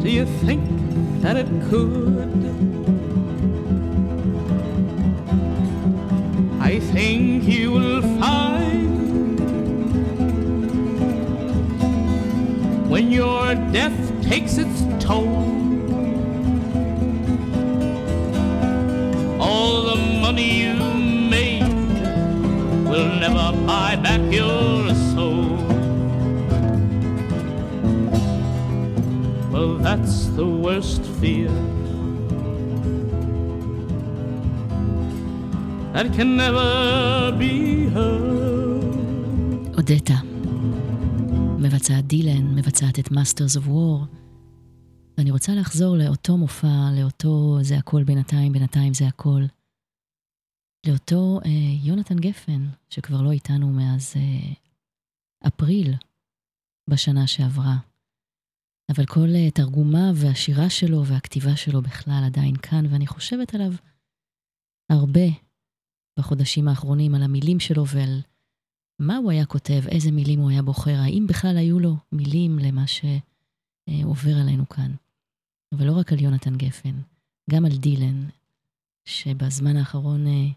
Do 0.03 0.11
you 0.11 0.27
think 0.45 0.65
that 1.23 1.37
it 1.37 1.49
could? 1.69 2.46
I 6.67 6.81
think 6.81 7.45
you 7.45 7.71
will 7.71 8.03
find 8.19 9.39
when 12.91 13.13
your 13.13 13.55
death 13.71 13.97
takes 14.21 14.59
its 14.59 14.83
toll. 14.99 15.29
All 19.41 19.83
the 19.91 19.97
money 20.21 20.63
you 20.65 20.75
made 20.75 21.71
will 22.91 23.15
never 23.15 23.47
buy 23.65 23.95
back 23.95 24.23
your 24.33 24.93
soul. 25.15 25.59
Well, 29.53 29.79
that's 29.79 30.27
the 30.35 30.49
worst 30.49 31.05
fear 31.21 31.53
that 35.97 36.13
can 36.17 36.37
never 36.37 37.33
be 37.41 37.55
heard. 37.95 39.77
אודטה. 39.77 40.15
מבצעת 41.59 42.07
דילן, 42.07 42.55
מבצעת 42.55 42.99
את 42.99 43.09
Masters 43.09 43.61
of 43.61 43.69
War. 43.69 44.07
ואני 45.19 45.31
רוצה 45.31 45.55
לחזור 45.55 45.97
לאותו 45.97 46.37
מופע, 46.37 46.91
לאותו 47.01 47.59
זה 47.63 47.79
הכל 47.79 48.05
בינתיים, 48.05 48.53
בינתיים 48.53 48.95
זה 48.95 49.07
הכל. 49.07 49.43
לאותו 50.87 51.41
אה, 51.45 51.51
יונתן 51.83 52.17
גפן, 52.17 52.67
שכבר 52.91 53.23
לא 53.23 53.31
איתנו 53.31 53.73
מאז 53.73 54.15
אה, 54.17 54.53
אפריל 55.49 55.95
בשנה 56.91 57.27
שעברה. 57.27 57.77
אבל 58.97 59.07
כל 59.07 59.29
אה, 59.35 59.51
תרגומה 59.51 60.13
והשירה 60.15 60.71
שלו 60.71 61.07
והכתיבה 61.07 61.57
שלו 61.57 61.83
בכלל 61.83 62.23
עדיין 62.27 62.57
כאן, 62.57 62.87
ואני 62.91 63.07
חושבת 63.07 63.55
עליו 63.55 63.73
הרבה 64.91 65.46
בחודשים 66.19 66.69
האחרונים, 66.69 67.15
על 67.15 67.23
המילים 67.23 67.61
שלו 67.61 67.87
ועל 67.87 68.21
מה 68.99 69.17
הוא 69.17 69.31
היה 69.31 69.47
כותב, 69.47 69.83
איזה 69.89 70.11
מילים 70.11 70.41
הוא 70.41 70.51
היה 70.51 70.63
בוחר, 70.63 70.97
האם 70.97 71.27
בכלל 71.29 71.57
היו 71.57 71.81
לו 71.81 71.97
מילים 72.13 72.59
למה 72.59 72.85
שעובר 72.87 74.37
עלינו 74.41 74.69
כאן. 74.69 74.93
אבל 75.73 75.87
לא 75.87 75.93
רק 75.93 76.13
על 76.13 76.21
יונתן 76.21 76.57
גפן, 76.57 76.95
גם 77.51 77.65
על 77.65 77.77
דילן, 77.77 78.29
שבזמן 79.05 79.77
האחרון 79.77 80.27
אה, 80.27 80.49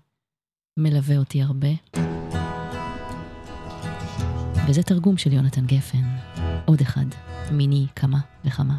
מלווה 0.78 1.18
אותי 1.18 1.42
הרבה. 1.42 1.70
וזה 4.68 4.84
תרגום 4.84 5.18
של 5.18 5.34
יונתן 5.34 5.66
גפן, 5.66 6.04
עוד 6.66 6.82
אחד, 6.82 7.06
מיני 7.52 7.86
כמה 7.96 8.20
וכמה. 8.46 8.78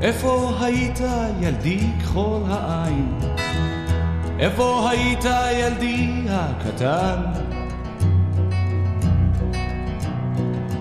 איפה 0.00 0.58
היית 0.60 0.98
ילדי 1.40 1.80
כחול 2.00 2.42
העין? 2.46 3.18
איפה 4.42 4.90
היית 4.90 5.24
ילדי 5.52 6.26
הקטן? 6.30 7.16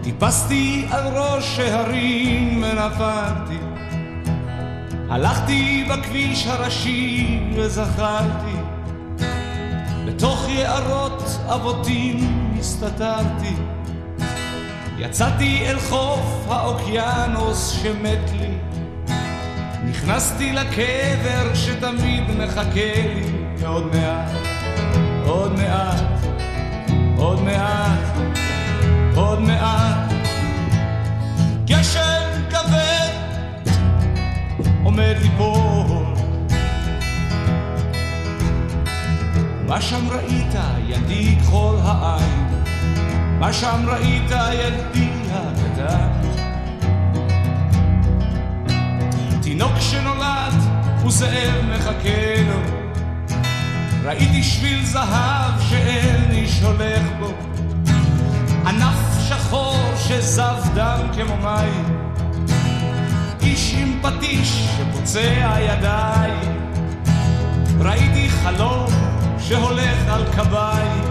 טיפסתי 0.04 0.86
על 0.92 1.18
ראש 1.18 1.60
ההרים 1.60 2.64
ונפלתי. 2.64 3.60
הלכתי 5.10 5.88
בכביש 5.90 6.48
הראשי 6.48 7.40
וזכרתי 7.56 8.58
בתוך 10.06 10.50
יערות 10.50 11.24
אבותים 11.46 12.54
הסתתרתי. 12.60 13.56
יצאתי 14.98 15.70
אל 15.70 15.80
חוף 15.80 16.46
האוקיינוס 16.48 17.70
שמת 17.70 18.32
לי. 18.40 18.54
נכנסתי 19.90 20.54
לקבר 20.54 21.54
שתמיד 21.56 22.24
מחכה 22.38 22.94
לי 22.96 23.41
ועוד 23.62 23.96
מעט, 23.96 24.32
עוד 25.26 25.60
מעט, 25.60 26.04
עוד 27.18 27.42
מעט, 27.42 28.18
עוד 29.16 29.40
מעט. 29.40 30.12
גשם 31.66 32.42
כבד 32.50 33.10
עומד 34.84 35.16
ליפול. 35.22 36.06
מה 39.68 39.82
שם 39.82 40.10
ראית? 40.10 40.56
ילדי 40.88 41.36
כחול 41.40 41.76
העין? 41.84 42.48
מה 43.40 43.54
שם 43.54 43.86
ראית? 43.88 44.32
ילדי 44.32 45.10
הקטן? 45.32 46.12
תינוק 49.42 49.80
שנולד 49.80 50.54
וזאב 51.06 51.66
מחכה 51.70 52.42
לו 52.48 52.81
ראיתי 54.04 54.44
שביל 54.44 54.86
זהב 54.86 55.62
שאין 55.70 56.32
איש 56.32 56.62
הולך 56.62 57.04
בו. 57.20 57.34
ענף 58.66 59.30
שחור 59.30 59.78
שזב 59.98 60.58
דם 60.76 61.00
כמו 61.14 61.38
מים. 61.38 62.02
איש 63.42 63.76
עם 63.78 64.00
פטיש 64.02 64.68
שפוצע 64.78 65.56
ידיים 65.60 66.62
ראיתי 67.80 68.30
חלום 68.30 68.88
שהולך 69.40 70.08
על 70.10 70.24
קביים 70.36 71.04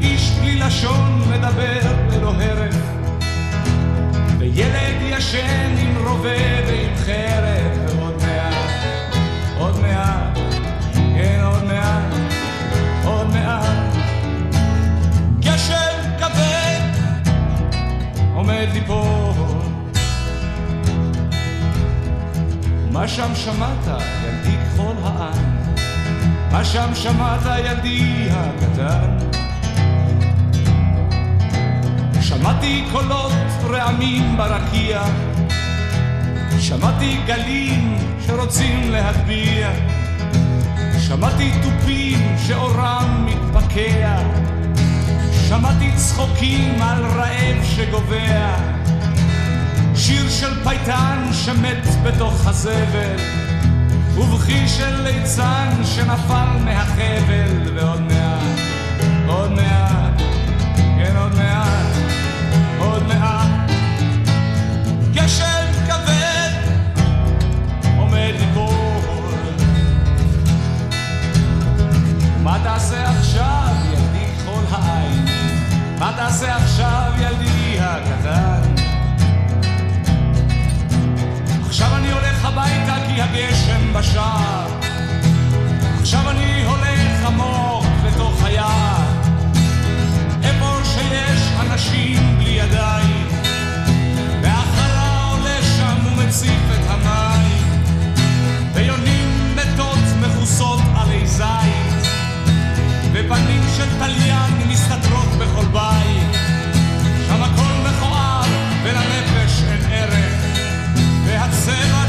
איש 0.00 0.30
בלי 0.30 0.58
לשון 0.58 1.22
מדבר 1.30 1.80
ללא 2.10 2.32
הרף. 2.40 2.76
וילד 4.38 4.96
ישן 5.02 5.74
עם 5.78 6.06
רובה 6.06 6.66
ועם 6.66 6.96
חרב 6.96 7.75
עומד 18.46 18.68
ליפול 18.72 19.32
מה 22.92 23.08
שם 23.08 23.34
שמעת, 23.34 24.00
ילדי 24.24 24.56
כחול 24.64 24.96
העין? 25.02 25.66
מה 26.52 26.64
שם 26.64 26.94
שמעת, 26.94 27.40
ילדי 27.64 28.28
הקטן? 28.30 29.16
שמעתי 32.20 32.84
קולות 32.92 33.32
רעמים 33.64 34.36
ברקיע, 34.36 35.02
שמעתי 36.58 37.16
גלים 37.26 37.98
שרוצים 38.26 38.90
להטביע, 38.90 39.70
שמעתי 40.98 41.52
תופים 41.62 42.36
שאורם 42.46 43.26
מתפקע, 43.26 44.16
שמעתי 45.48 45.92
צחוקים 45.96 46.82
על 46.82 47.04
רעב 47.04 47.64
שגובע, 47.64 48.56
שיר 49.94 50.30
של 50.30 50.64
פייטן 50.64 51.28
שמת 51.32 51.86
בתוך 52.02 52.46
הזבל, 52.46 53.16
ובכי 54.16 54.68
של 54.68 55.02
ליצן 55.02 55.68
שנפל 55.84 56.48
מהחבל, 56.64 57.74
ועוד 57.74 58.00
מעט, 58.00 58.58
עוד 59.26 59.52
מעט, 59.52 60.20
כן 60.96 61.16
עוד 61.16 61.34
מעט, 61.34 61.86
עוד 62.78 63.02
מעט. 63.06 63.70
גשם 65.12 65.66
כבד 65.86 66.50
עומד 67.98 68.32
ליפול. 68.40 69.34
מה 72.42 72.58
תעשה 72.62 73.10
עכשיו, 73.10 73.65
תעשה 76.38 76.56
עכשיו, 76.56 77.12
ילדי 77.18 77.78
הקטן? 77.80 78.74
עכשיו 81.66 81.96
אני 81.96 82.12
הולך 82.12 82.44
הביתה 82.44 82.96
כי 83.06 83.22
הגשם 83.22 83.92
בשער. 83.92 84.66
עכשיו 86.00 86.30
אני 86.30 86.64
הולך 86.64 87.26
עמוק 87.26 87.84
לתוך 88.06 88.44
היער. 88.44 89.02
איפה 90.42 90.78
שיש 90.84 91.52
אנשים 91.60 92.38
בלי 92.38 92.50
ידיים. 92.50 93.28
והחלה 94.42 95.24
עולה 95.30 95.62
שם 95.62 96.06
ומציף 96.06 96.62
את 96.74 96.90
המים. 96.90 97.35
של 103.76 103.98
תליין 103.98 104.68
מסתתרות 104.68 105.28
בכל 105.38 105.64
בית. 105.64 106.36
שם 107.26 107.42
הכל 107.42 107.88
מכוער 107.88 108.42
ולנפש 108.84 109.62
אין 109.62 109.84
ערך. 109.90 110.42
והצבע 111.26 112.05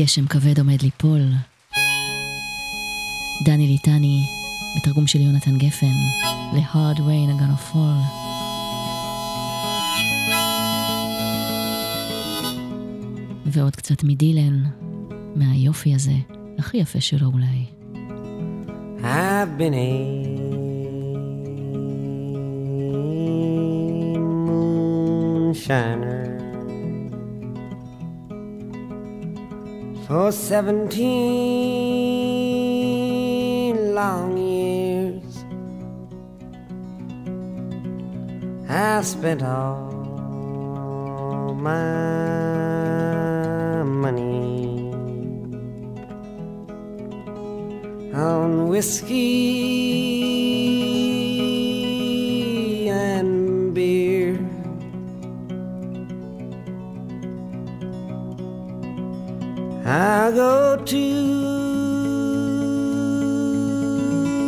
גשם 0.00 0.26
כבד 0.26 0.58
עומד 0.58 0.82
ליפול. 0.82 1.20
דני 3.44 3.66
ליטני, 3.66 4.20
בתרגום 4.76 5.06
של 5.06 5.20
יונתן 5.20 5.58
גפן, 5.58 5.86
ל-hard 6.52 6.98
rain 6.98 7.30
are 7.30 7.40
gonna 7.40 7.72
fall. 7.72 8.02
ועוד 13.46 13.76
קצת 13.76 14.04
מדילן, 14.04 14.62
מהיופי 15.36 15.94
הזה, 15.94 16.14
הכי 16.58 16.76
יפה 16.76 17.00
שלו 17.00 17.26
אולי. 17.32 17.64
I've 19.02 19.58
been 19.58 19.74
a 19.74 19.88
moonshiner 24.46 26.17
for 30.08 30.32
seventeen 30.32 31.04
long 33.94 34.38
years. 34.38 35.44
I've 38.70 39.04
spent 39.04 39.42
all 39.42 39.92
my 41.52 41.82
money 43.84 44.90
on 48.14 48.68
whiskey 48.68 50.47
I 59.90 60.30
go 60.32 60.76
to 60.84 61.12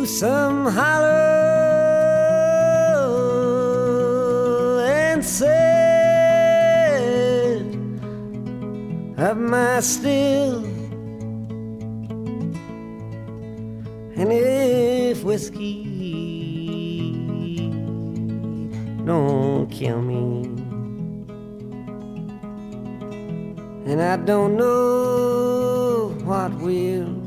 some 0.05 0.67
hollow 0.67 1.09
and 4.85 5.25
set 5.25 5.57
up 9.17 9.35
my 9.35 9.79
still. 9.79 10.63
And 14.15 14.31
if 14.31 15.23
whiskey 15.23 15.87
don't 19.03 19.71
kill 19.71 20.03
me. 20.03 20.40
And 23.91 24.01
I 24.01 24.15
don't 24.15 24.55
know 24.55 26.15
what 26.23 26.53
will. 26.61 27.20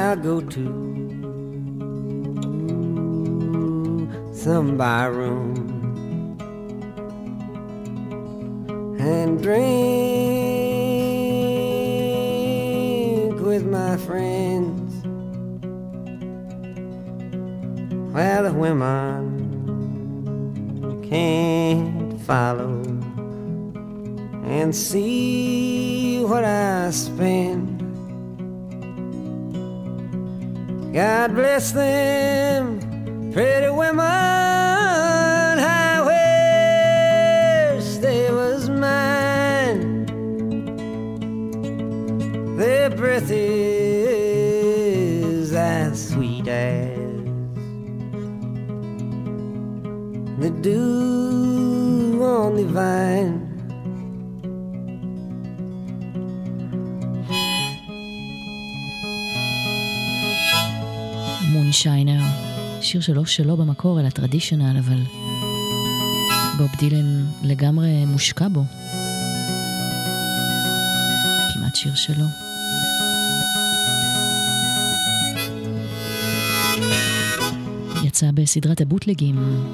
I'll 0.00 0.16
go 0.16 0.40
to 0.40 0.64
some 4.32 4.78
bar 4.78 5.12
room 5.12 5.54
and 8.98 9.42
drink 9.42 9.60
with 13.40 13.66
my 13.66 13.98
friends. 13.98 15.04
Well, 18.14 18.44
the 18.44 18.54
women 18.54 19.26
can't 21.08 22.18
follow 22.22 22.80
and 24.46 24.74
see 24.74 26.24
what 26.24 26.44
I 26.44 26.90
spend. 26.90 27.69
God 30.92 31.36
bless 31.36 31.70
them, 31.70 32.80
pretty 33.32 33.70
women. 33.70 34.00
I 34.00 36.00
wish 37.78 37.98
they 37.98 38.28
was 38.32 38.68
mine. 38.68 40.06
Their 42.56 42.90
breath 42.90 43.30
is 43.30 43.52
as 45.52 46.08
sweet 46.10 46.48
as 46.48 46.98
the 50.40 50.50
dew 50.60 52.20
on 52.20 52.56
the 52.56 52.64
vine. 52.64 53.19
מונשיינר, 61.86 62.22
שיר 62.80 63.00
שלא 63.00 63.24
שלו 63.24 63.56
במקור 63.56 64.00
אלא 64.00 64.08
טרדישיונל, 64.08 64.78
אבל 64.78 65.02
בוב 66.58 66.70
דילן 66.78 67.26
לגמרי 67.42 68.04
מושקע 68.04 68.48
בו. 68.48 68.64
כמעט 71.54 71.74
שיר 71.74 71.94
שלו. 71.94 72.24
יצא 78.04 78.30
בסדרת 78.34 78.80
הבוטלגים 78.80 79.64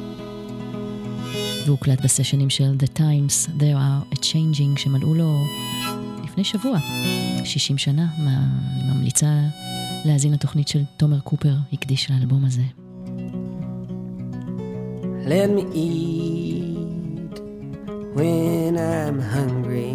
והוקלט 1.66 2.00
בסשנים 2.04 2.50
של 2.50 2.76
The 2.78 2.98
Times, 2.98 3.48
There 3.58 3.76
are 3.76 4.14
a 4.14 4.18
Changing, 4.18 4.78
שמלאו 4.78 5.14
לו 5.14 5.44
לפני 6.24 6.44
שבוע, 6.44 6.78
60 7.44 7.78
שנה, 7.78 8.06
מה, 8.18 8.46
אני 8.74 8.92
ממליצה 8.92 9.28
להאזין 10.05 10.33
לתוכנית 10.33 10.67
של 10.67 10.83
תומר 10.97 11.19
קופר, 11.19 11.53
הקדיש 11.73 12.11
לאלבום 12.11 12.45
הזה. 12.45 12.61
Let 15.27 15.49
me 15.57 15.63
eat 15.73 17.35
when 18.15 18.75
I'm 18.77 19.17
hungry. 19.35 19.93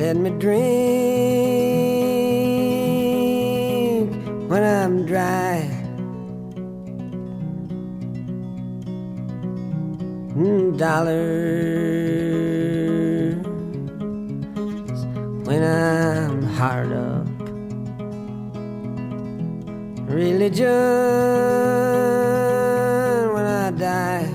Let 0.00 0.16
me 0.16 0.30
drink 0.44 0.70
when 4.50 4.62
I'm 4.62 4.94
dry. 5.12 5.58
Mm, 10.38 10.78
dollars 10.78 11.20
when 15.46 15.62
I'm 15.64 16.13
hard 16.67 16.91
up. 16.93 17.27
Religion 20.09 20.65
when 23.33 23.45
I 23.45 23.69
die. 23.69 24.27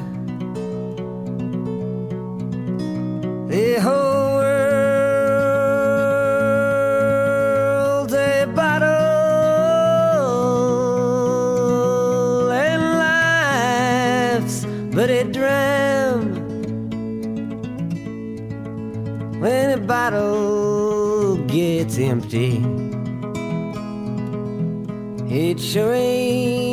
The 3.48 3.66
whole 3.84 4.34
world's 4.38 4.64
a 8.14 8.46
bottle 8.58 8.92
and 12.52 12.82
life's 13.06 14.58
but 14.94 15.10
a 15.10 15.24
dram. 15.24 16.20
When 19.40 19.70
a 19.70 19.80
bottle 19.94 20.69
gets 21.50 21.98
empty. 21.98 22.62
It 25.28 25.58
sure 25.58 25.92
ain't 25.92 26.69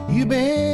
you've 0.09 0.29
been. 0.29 0.72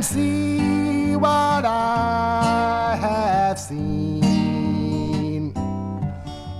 And 0.00 0.06
see 0.06 1.14
what 1.14 1.62
I 1.66 2.96
have 2.98 3.58
seen, 3.58 5.52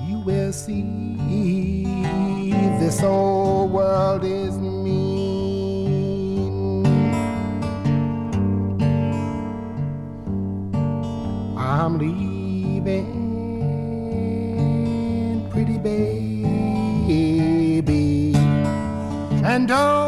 you 0.06 0.18
will 0.26 0.52
see 0.52 2.04
this 2.78 3.02
old 3.02 3.72
world 3.72 4.24
is 4.24 4.58
mean. 4.58 4.84
I'm 11.56 11.96
leaving, 11.98 13.06
pretty 15.50 15.78
baby, 15.78 16.74
and 19.42 19.66
don't 19.66 19.99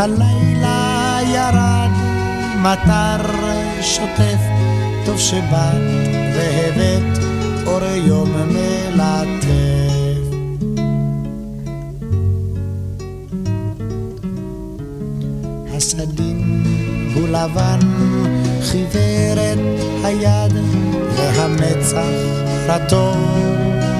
הלילה 0.00 1.18
ירד 1.24 1.90
מטר 2.56 3.32
שוטף 3.82 4.40
טוב 5.06 5.18
שבאת 5.18 5.82
והבאת 6.34 7.18
אור 7.66 7.84
יום 7.84 8.30
מלטף. 8.48 9.50
הסדין 15.76 16.64
הוא 17.14 17.28
לבן, 17.28 17.78
חיוורת 18.62 19.58
היד, 20.04 20.52
והמצח 21.16 22.04
רטוב 22.66 23.16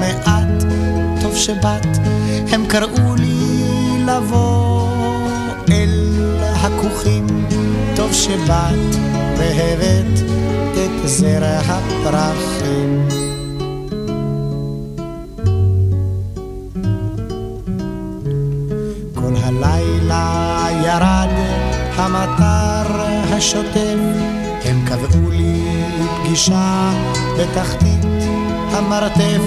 מעט, 0.01 0.65
טוב 1.23 1.37
שבאת, 1.37 1.97
הם 2.53 2.67
קראו 2.67 3.15
לי 3.17 4.05
לבוא 4.07 4.70
הכוכים, 6.63 7.27
טוב 7.97 8.13
שבאת, 8.13 8.97
והבאת 9.39 10.21
את 10.73 11.09
זרע 11.09 11.61
הפרחים. 11.65 13.09
כל 19.15 19.33
הלילה 19.37 20.67
ירד 20.85 21.29
המטר 21.95 23.01
השוטף, 23.37 23.99
הם 24.65 24.85
קבעו 24.87 25.31
לי 25.31 25.63
פגישה 26.17 26.93
בתחתית 27.39 28.07
המרתף, 28.71 29.43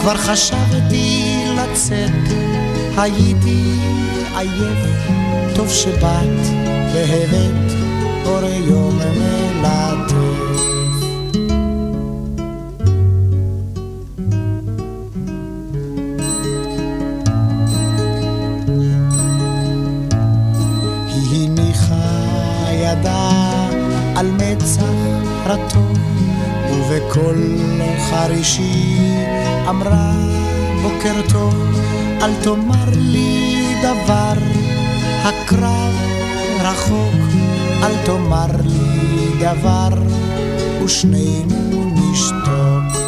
כבר 0.00 0.16
חשבתי 0.16 1.36
לצאת, 1.56 2.10
הייתי 2.96 3.74
עייף, 4.36 5.10
טוב 5.60 5.68
שבאת 5.68 6.46
והבאת 6.94 7.72
אור 8.24 8.44
יום 8.44 8.98
מלטף. 8.98 10.14
היא 21.06 21.48
הניחה 21.48 21.94
ידה 22.72 23.30
על 24.16 24.30
מצח 24.30 24.82
רטוב, 25.46 25.98
ובקול 26.70 27.58
חרישי 28.10 28.96
אמרה 29.68 30.12
בוקר 30.82 31.14
טוב, 31.32 31.54
אל 32.22 32.34
תאמר 32.42 32.90
לי 32.96 33.74
דבר, 33.82 34.34
הקרב 35.24 35.94
רחוק, 36.60 37.14
אל 37.82 37.92
תאמר 38.04 38.46
לי 38.64 39.28
דבר, 39.40 39.88
ושנינו 40.84 41.92
נשתוק. 41.94 43.00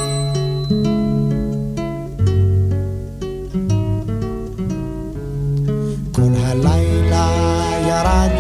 כל 6.13 6.33
הלילה 6.45 7.29
ירד 7.89 8.31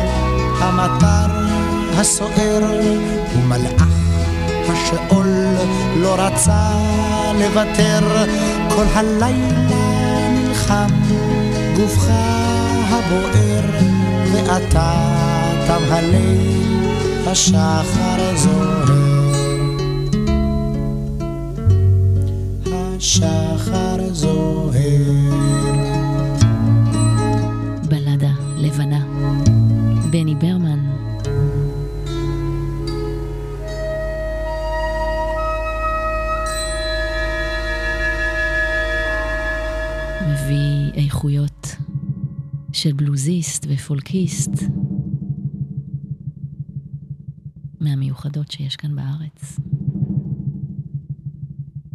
המטר 0.58 1.32
הסוער 1.96 2.62
ומלאך 3.36 3.86
השאול 4.68 5.26
לא 5.96 6.14
רצה 6.18 6.70
לוותר 7.38 8.26
כל 8.68 8.84
הלילה 8.94 10.28
נלחם 10.30 10.88
גופך 11.76 12.12
הבוער 12.92 13.64
ואתה 14.32 14.92
תם 15.66 15.82
הליל 15.90 16.62
השחר 17.26 18.36
זוהר 18.36 19.32
השחר 22.72 24.12
זוהר 24.12 24.72
בלדה 27.88 28.32
לבנה. 28.56 29.04
בני 30.10 30.34
ברמן. 30.34 30.92
איכויות 40.96 41.51
של 42.82 42.92
בלוזיסט 42.92 43.66
ופולקיסט 43.68 44.50
מהמיוחדות 47.80 48.50
שיש 48.50 48.76
כאן 48.76 48.96
בארץ. 48.96 49.60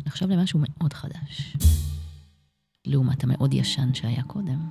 עכשיו 0.05 0.29
למשהו 0.29 0.59
מאוד 0.63 0.93
חדש, 0.93 1.55
לעומת 2.85 3.23
המאוד 3.23 3.53
ישן 3.53 3.93
שהיה 3.93 4.23
קודם. 4.23 4.69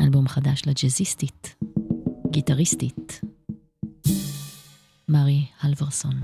אלבום 0.00 0.28
חדש 0.28 0.62
לג'אזיסטית, 0.66 1.56
גיטריסטית, 2.30 3.20
מרי 5.08 5.46
הלברסון. 5.60 6.20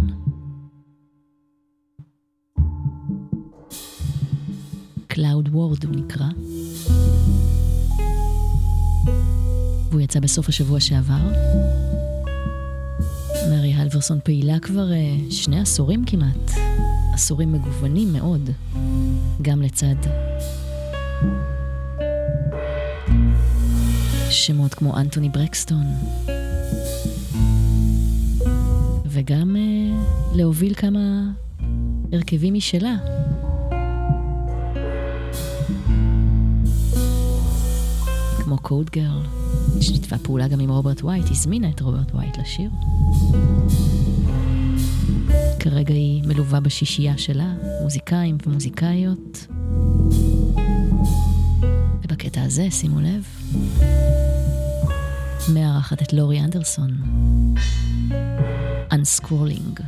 Cloudward 5.06 5.85
הוא 5.85 5.97
נקרא. 5.97 6.28
והוא 9.90 10.01
יצא 10.01 10.20
בסוף 10.20 10.48
השבוע 10.48 10.81
שעבר. 10.81 11.32
מרי 13.51 13.74
הלברסון 13.74 14.19
פעילה 14.24 14.59
כבר 14.59 14.93
אה, 14.93 15.16
שני 15.31 15.61
עשורים 15.61 16.05
כמעט. 16.05 16.51
עשורים 17.15 17.52
מגוונים 17.52 18.12
מאוד, 18.12 18.51
גם 19.43 19.62
לצד 19.62 19.94
שמות 24.31 24.74
כמו 24.74 24.97
אנטוני 24.97 25.28
ברקסטון, 25.28 25.85
וגם 29.06 29.56
אה, 29.56 29.97
להוביל 30.35 30.74
כמה 30.74 31.31
הרכבים 32.12 32.55
משלה. 32.55 33.14
כמו 38.44 38.58
קוד 38.58 38.90
גרל, 38.90 39.22
ששיתפה 39.80 40.18
פעולה 40.18 40.48
גם 40.48 40.60
עם 40.60 40.70
רוברט 40.70 41.02
ווייט, 41.02 41.30
הזמינה 41.30 41.68
את 41.68 41.80
רוברט 41.80 42.14
ווייט 42.14 42.38
לשיר. 42.38 42.70
כרגע 45.60 45.94
היא 45.94 46.22
מלווה 46.26 46.60
בשישייה 46.60 47.18
שלה, 47.18 47.54
מוזיקאים 47.82 48.38
ומוזיקאיות. 48.46 49.46
ובקטע 52.02 52.42
הזה, 52.42 52.70
שימו 52.70 53.00
לב, 53.00 53.26
מארחת 55.54 56.02
את 56.02 56.12
לורי 56.12 56.40
אנדרסון. 56.40 56.90
Unscrolling. 58.90 59.82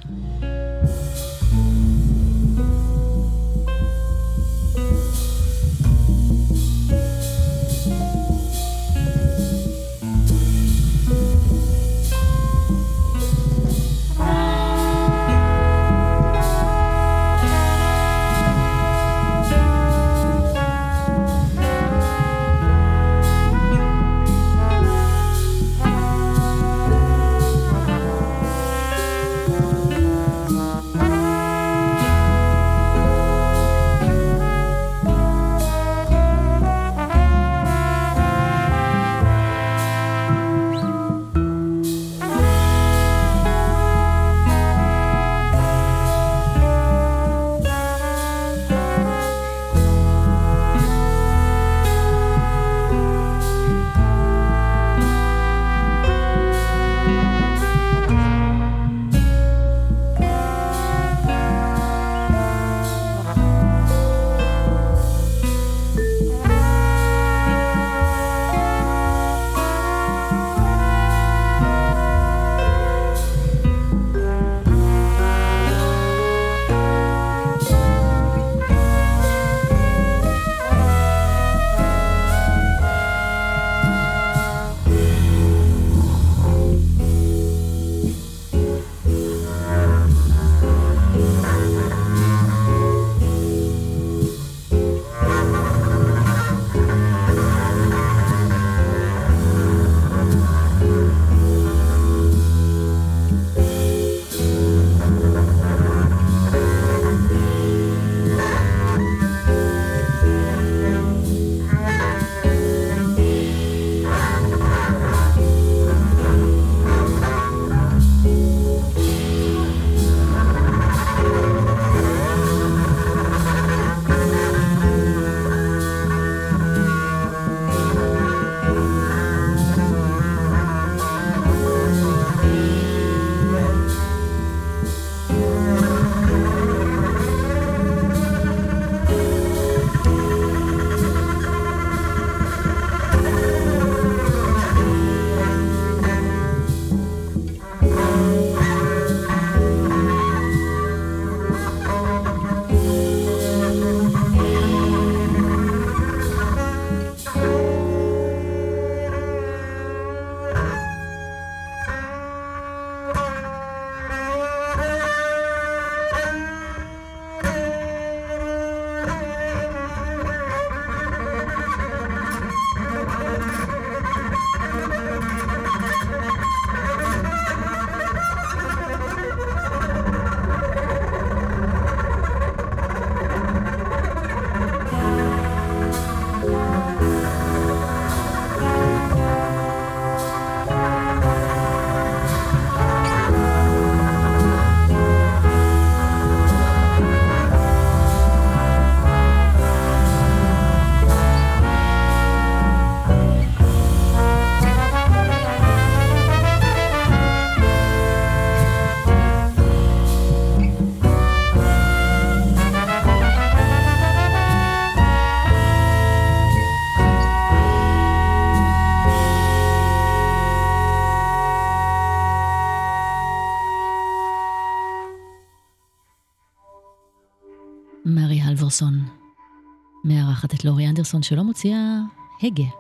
מארחת 230.37 230.55
את 230.55 230.65
לורי 230.65 230.89
אנדרסון 230.89 231.23
שלא 231.23 231.43
מוציאה 231.43 231.99
הגה, 232.43 232.71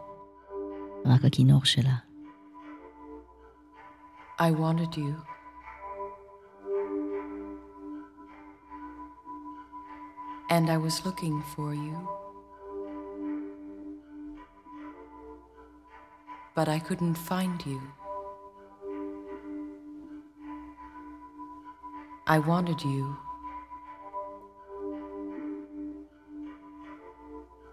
רק 1.06 1.24
הכינור 1.24 1.64
שלה. 1.64 1.94
I 4.38 4.50
wanted 4.60 4.96
you. 4.96 5.14
And 10.50 10.68
I 10.68 10.76
was 10.86 10.96
looking 11.06 11.36
for 11.54 11.70
you. 11.84 11.96
But 16.56 16.68
I 16.76 16.78
couldn't 16.86 17.18
find 17.30 17.58
you. 17.70 17.80
I 22.34 22.38
wanted 22.50 22.80
you. 22.82 23.25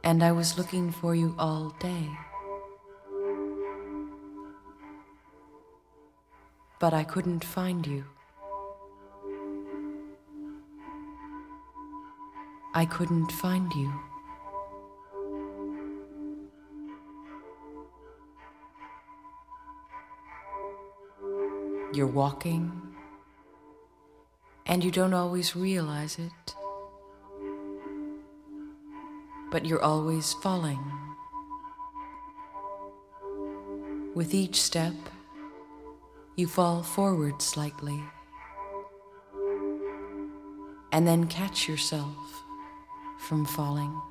And 0.04 0.24
I 0.24 0.32
was 0.32 0.58
looking 0.58 0.92
for 0.92 1.16
you 1.16 1.34
all 1.40 1.70
day. 1.80 2.10
But 6.80 6.94
I 6.94 7.04
couldn't 7.04 7.44
find 7.44 7.88
you. 7.88 8.04
I 12.76 12.86
couldn't 12.86 13.32
find 13.32 13.72
you. 13.74 13.94
You're 21.94 22.08
walking, 22.08 22.72
and 24.66 24.84
you 24.84 24.90
don't 24.90 25.14
always 25.14 25.56
realize 25.56 26.18
it, 26.18 26.56
but 29.54 29.68
you're 29.68 29.84
always 29.84 30.34
falling. 30.34 30.84
With 34.16 34.34
each 34.34 34.60
step, 34.60 34.96
you 36.36 36.48
fall 36.48 36.82
forward 36.82 37.40
slightly, 37.40 38.02
and 40.92 41.08
then 41.08 41.28
catch 41.28 41.70
yourself 41.70 42.18
from 43.20 43.46
falling. 43.46 44.02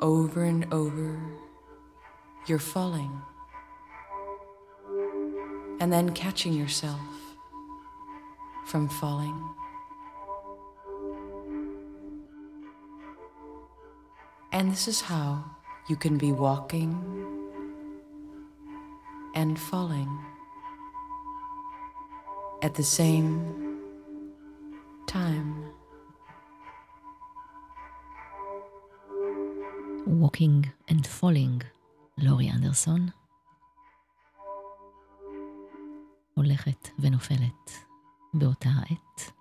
Over 0.00 0.44
and 0.44 0.72
over, 0.72 1.20
you're 2.46 2.58
falling 2.58 3.20
and 5.80 5.92
then 5.92 6.12
catching 6.12 6.54
yourself 6.54 7.36
from 8.66 8.88
falling. 8.88 9.38
And 14.57 14.71
this 14.71 14.87
is 14.87 15.01
how 15.01 15.43
you 15.89 15.95
can 15.95 16.17
be 16.17 16.31
walking 16.31 16.91
and 19.35 19.59
falling 19.59 20.09
at 22.61 22.75
the 22.75 22.83
same 22.83 23.79
time. 25.07 25.51
Walking 30.05 30.65
and 30.89 31.05
Falling, 31.07 31.63
לורי 32.17 32.51
אנדרסון. 32.51 33.07
הולכת 36.33 36.89
ונופלת 36.99 37.71
באותה 38.33 38.69
העת. 38.69 39.31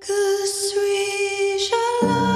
Que 0.00 0.31
we 0.75 1.57
shall 1.59 2.09
love. 2.09 2.32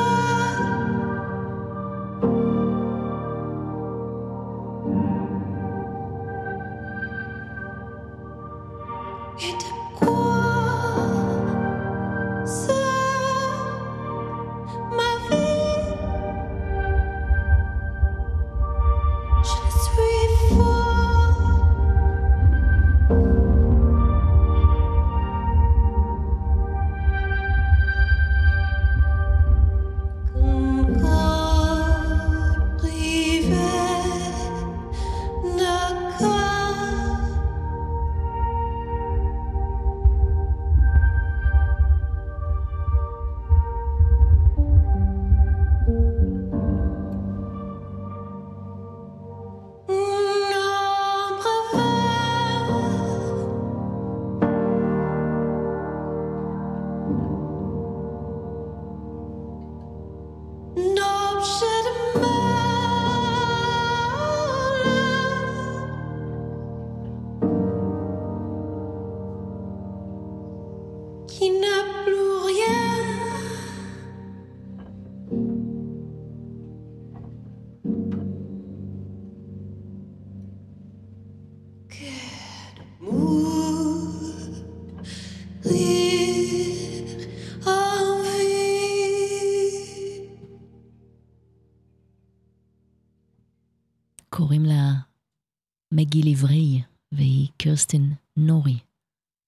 מגי 96.07 96.31
לברי, 96.31 96.81
והיא 97.11 97.47
קרסטין 97.57 98.13
נורי, 98.37 98.77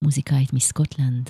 מוזיקאית 0.03 0.53
מסקוטלנד. 0.53 1.29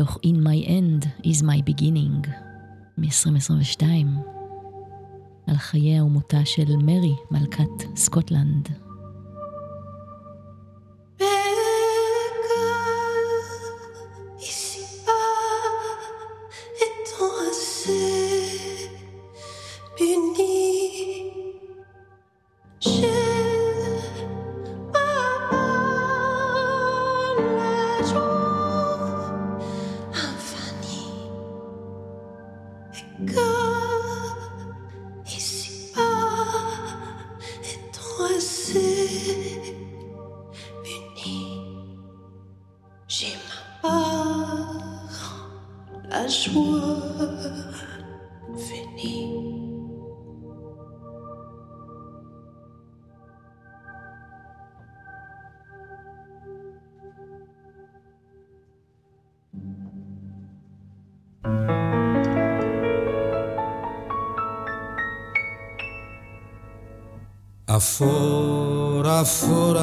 מתוך 0.00 0.18
In 0.24 0.36
My 0.36 0.66
End 0.66 1.26
is 1.26 1.42
My 1.42 1.62
Beginning 1.70 2.28
מ-2022, 2.98 3.84
על 5.46 5.56
חייה 5.56 6.04
ומותה 6.04 6.44
של 6.44 6.76
מרי, 6.76 7.14
מלכת 7.30 7.96
סקוטלנד. 7.96 8.68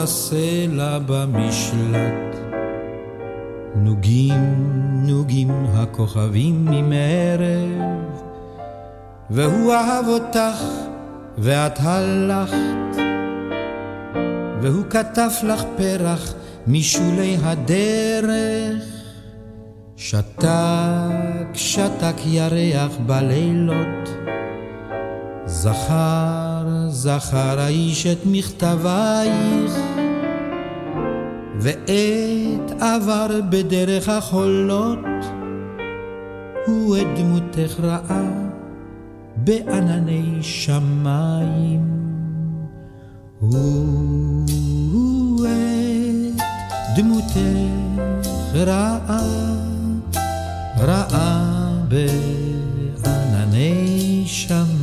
הסלע 0.07 0.99
במשלט, 1.05 2.35
נוגים 3.75 4.53
נוגים 5.07 5.65
הכוכבים 5.73 6.65
ממערב, 6.65 8.21
והוא 9.29 9.73
אהב 9.73 10.07
אותך 10.07 10.63
ואת 11.37 11.79
הלכת, 11.79 13.01
והוא 14.61 14.85
כתב 14.89 15.29
לך 15.43 15.63
פרח 15.77 16.33
משולי 16.67 17.37
הדרך, 17.43 18.83
שתק 19.95 21.53
שתק 21.53 22.15
ירח 22.25 22.91
בלילות. 23.05 24.09
זכר, 25.45 26.65
זכר 26.89 27.59
האיש 27.59 28.07
את 28.07 28.17
מכתבייך, 28.25 29.86
ועת 31.61 32.81
עבר 32.81 33.27
בדרך 33.49 34.09
החולות, 34.09 34.99
הוא 36.67 36.97
את 36.97 37.07
דמותך 37.17 37.79
ראה 37.79 38.23
בענני 39.35 40.37
שמיים. 40.41 41.87
הוא 43.39 44.45
את 45.45 46.41
דמותך 46.95 47.37
ראה, 48.53 49.19
ראה 50.77 51.71
בענני 53.03 54.23
שמיים. 54.25 54.76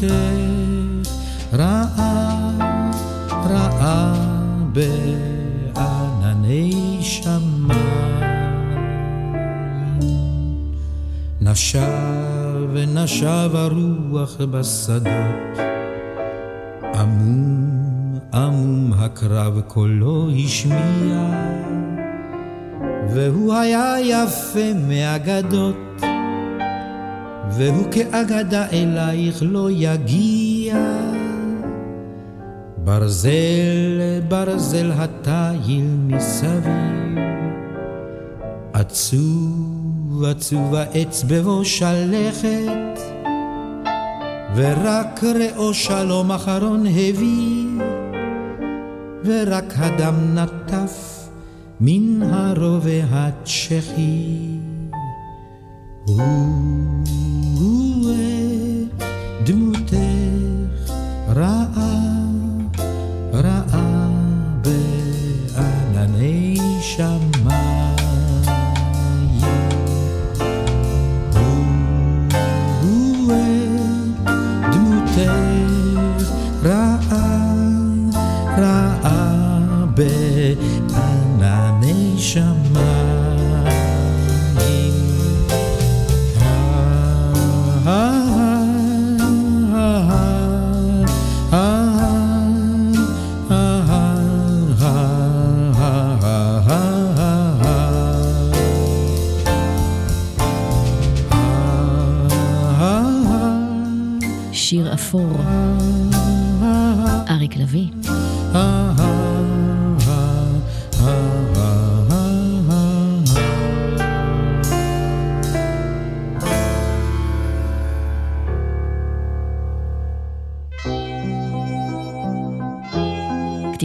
דמותך 0.00 0.14
ראה, 1.52 2.28
ראה 3.30 4.14
בענני 5.72 6.98
שמיים. 7.00 7.70
נשב 11.40 12.68
ונשב 12.72 13.50
הרוח 13.54 14.36
בשדות, 14.50 15.58
עמום 16.94 17.70
עמום 18.34 18.92
הקרב 18.92 19.60
קולו 19.60 20.28
השמיע, 20.44 21.30
והוא 23.14 23.54
היה 23.54 23.94
יפה 24.00 24.74
מאגדות, 24.88 25.76
והוא 27.56 27.86
כאגדה 27.90 28.66
אלייך 28.72 29.38
לא 29.42 29.68
יגיע. 29.70 30.76
ברזל, 32.84 34.20
ברזל 34.28 34.90
התיל 34.94 35.84
מסביב, 36.06 37.18
עצוב, 38.72 40.24
עצוב 40.24 40.74
העץ 40.74 41.24
בבוא 41.28 41.64
שלכת, 41.64 43.00
ורק 44.54 45.20
ראו 45.24 45.74
שלום 45.74 46.32
אחרון 46.32 46.86
הביא, 46.86 47.66
ורק 49.24 49.72
הדם 49.76 50.14
נטף 50.34 51.28
מן 51.80 52.22
הרובה 52.22 53.04
הצ'כי. 53.10 54.58
הוא 56.04 57.00
דמותך 59.50 59.94
ראה, 61.28 61.99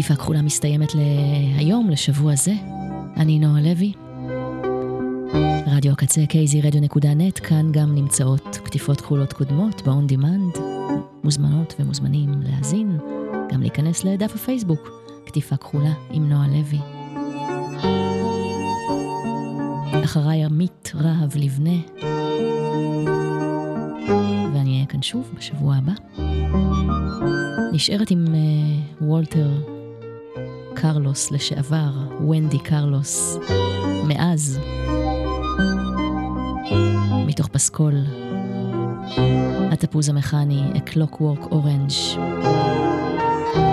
קטיפה 0.06 0.22
כחולה 0.22 0.42
מסתיימת 0.42 0.92
להיום, 0.96 1.90
לשבוע 1.90 2.36
זה. 2.36 2.54
אני 3.18 3.40
נועה 3.40 3.62
לוי. 3.62 3.94
רדיו 5.68 5.92
הקצה 5.92 6.22
kzradio.net, 6.22 7.40
כאן 7.40 7.72
גם 7.72 7.96
נמצאות 7.96 8.58
קטיפות 8.64 9.02
כחולות 9.02 9.34
קודמות 9.34 9.82
ב-on 9.82 10.12
demand. 10.12 10.60
מוזמנות 11.24 11.76
ומוזמנים 11.80 12.30
להאזין, 12.44 12.98
גם 13.52 13.62
להיכנס 13.62 14.04
לדף 14.04 14.36
הפייסבוק, 14.36 14.90
קטיפה 15.26 15.58
כחולה 15.58 15.94
עם 16.12 16.30
נועה 16.30 16.48
לוי. 16.48 16.80
אחריי 20.04 20.44
עמית 20.44 20.92
רהב 20.96 21.36
לבנה, 21.36 21.80
ואני 24.54 24.74
אהיה 24.76 24.86
כאן 24.86 25.02
שוב 25.02 25.32
בשבוע 25.38 25.76
הבא. 25.76 25.94
נשארת 27.74 28.12
עם 28.12 28.26
uh, 28.26 29.04
וולטר 29.04 29.75
קרלוס 30.76 31.32
לשעבר, 31.32 31.92
ונדי 32.30 32.60
קרלוס, 32.60 33.38
מאז, 34.08 34.60
מתוך 37.26 37.48
פסקול, 37.48 37.94
התפוז 39.72 40.10
המכני, 40.10 40.64
A 40.74 40.90
Clockwork 40.90 41.50
Orange, 41.52 42.20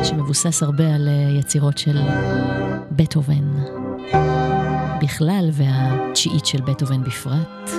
שמבוסס 0.05 0.63
הרבה 0.63 0.95
על 0.95 1.09
uh, 1.09 1.41
יצירות 1.41 1.79
של 1.79 1.99
בטהובן 2.91 3.53
בכלל 5.01 5.51
והתשיעית 5.53 6.47
של 6.47 6.61
בטהובן 6.61 7.05
בפרט. 7.05 7.71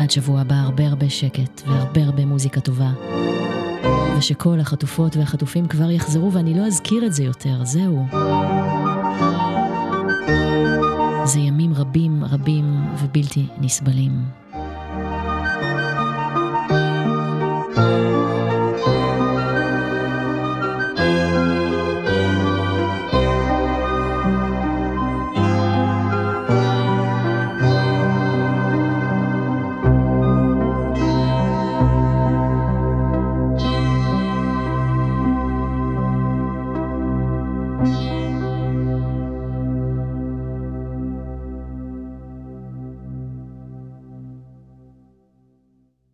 עד 0.00 0.10
שבוע 0.10 0.40
הבא 0.40 0.54
הרבה 0.54 0.86
הרבה 0.86 1.10
שקט 1.10 1.62
והרבה 1.66 2.02
הרבה 2.02 2.24
מוזיקה 2.24 2.60
טובה. 2.60 2.90
ושכל 4.18 4.60
החטופות 4.60 5.16
והחטופים 5.16 5.68
כבר 5.68 5.90
יחזרו 5.90 6.32
ואני 6.32 6.54
לא 6.58 6.66
אזכיר 6.66 7.06
את 7.06 7.12
זה 7.12 7.24
יותר, 7.24 7.64
זהו. 7.64 8.06
זה 11.24 11.40
ימים 11.40 11.74
רבים 11.74 12.24
רבים 12.24 12.64
ובלתי 13.02 13.46
נסבלים. 13.60 14.37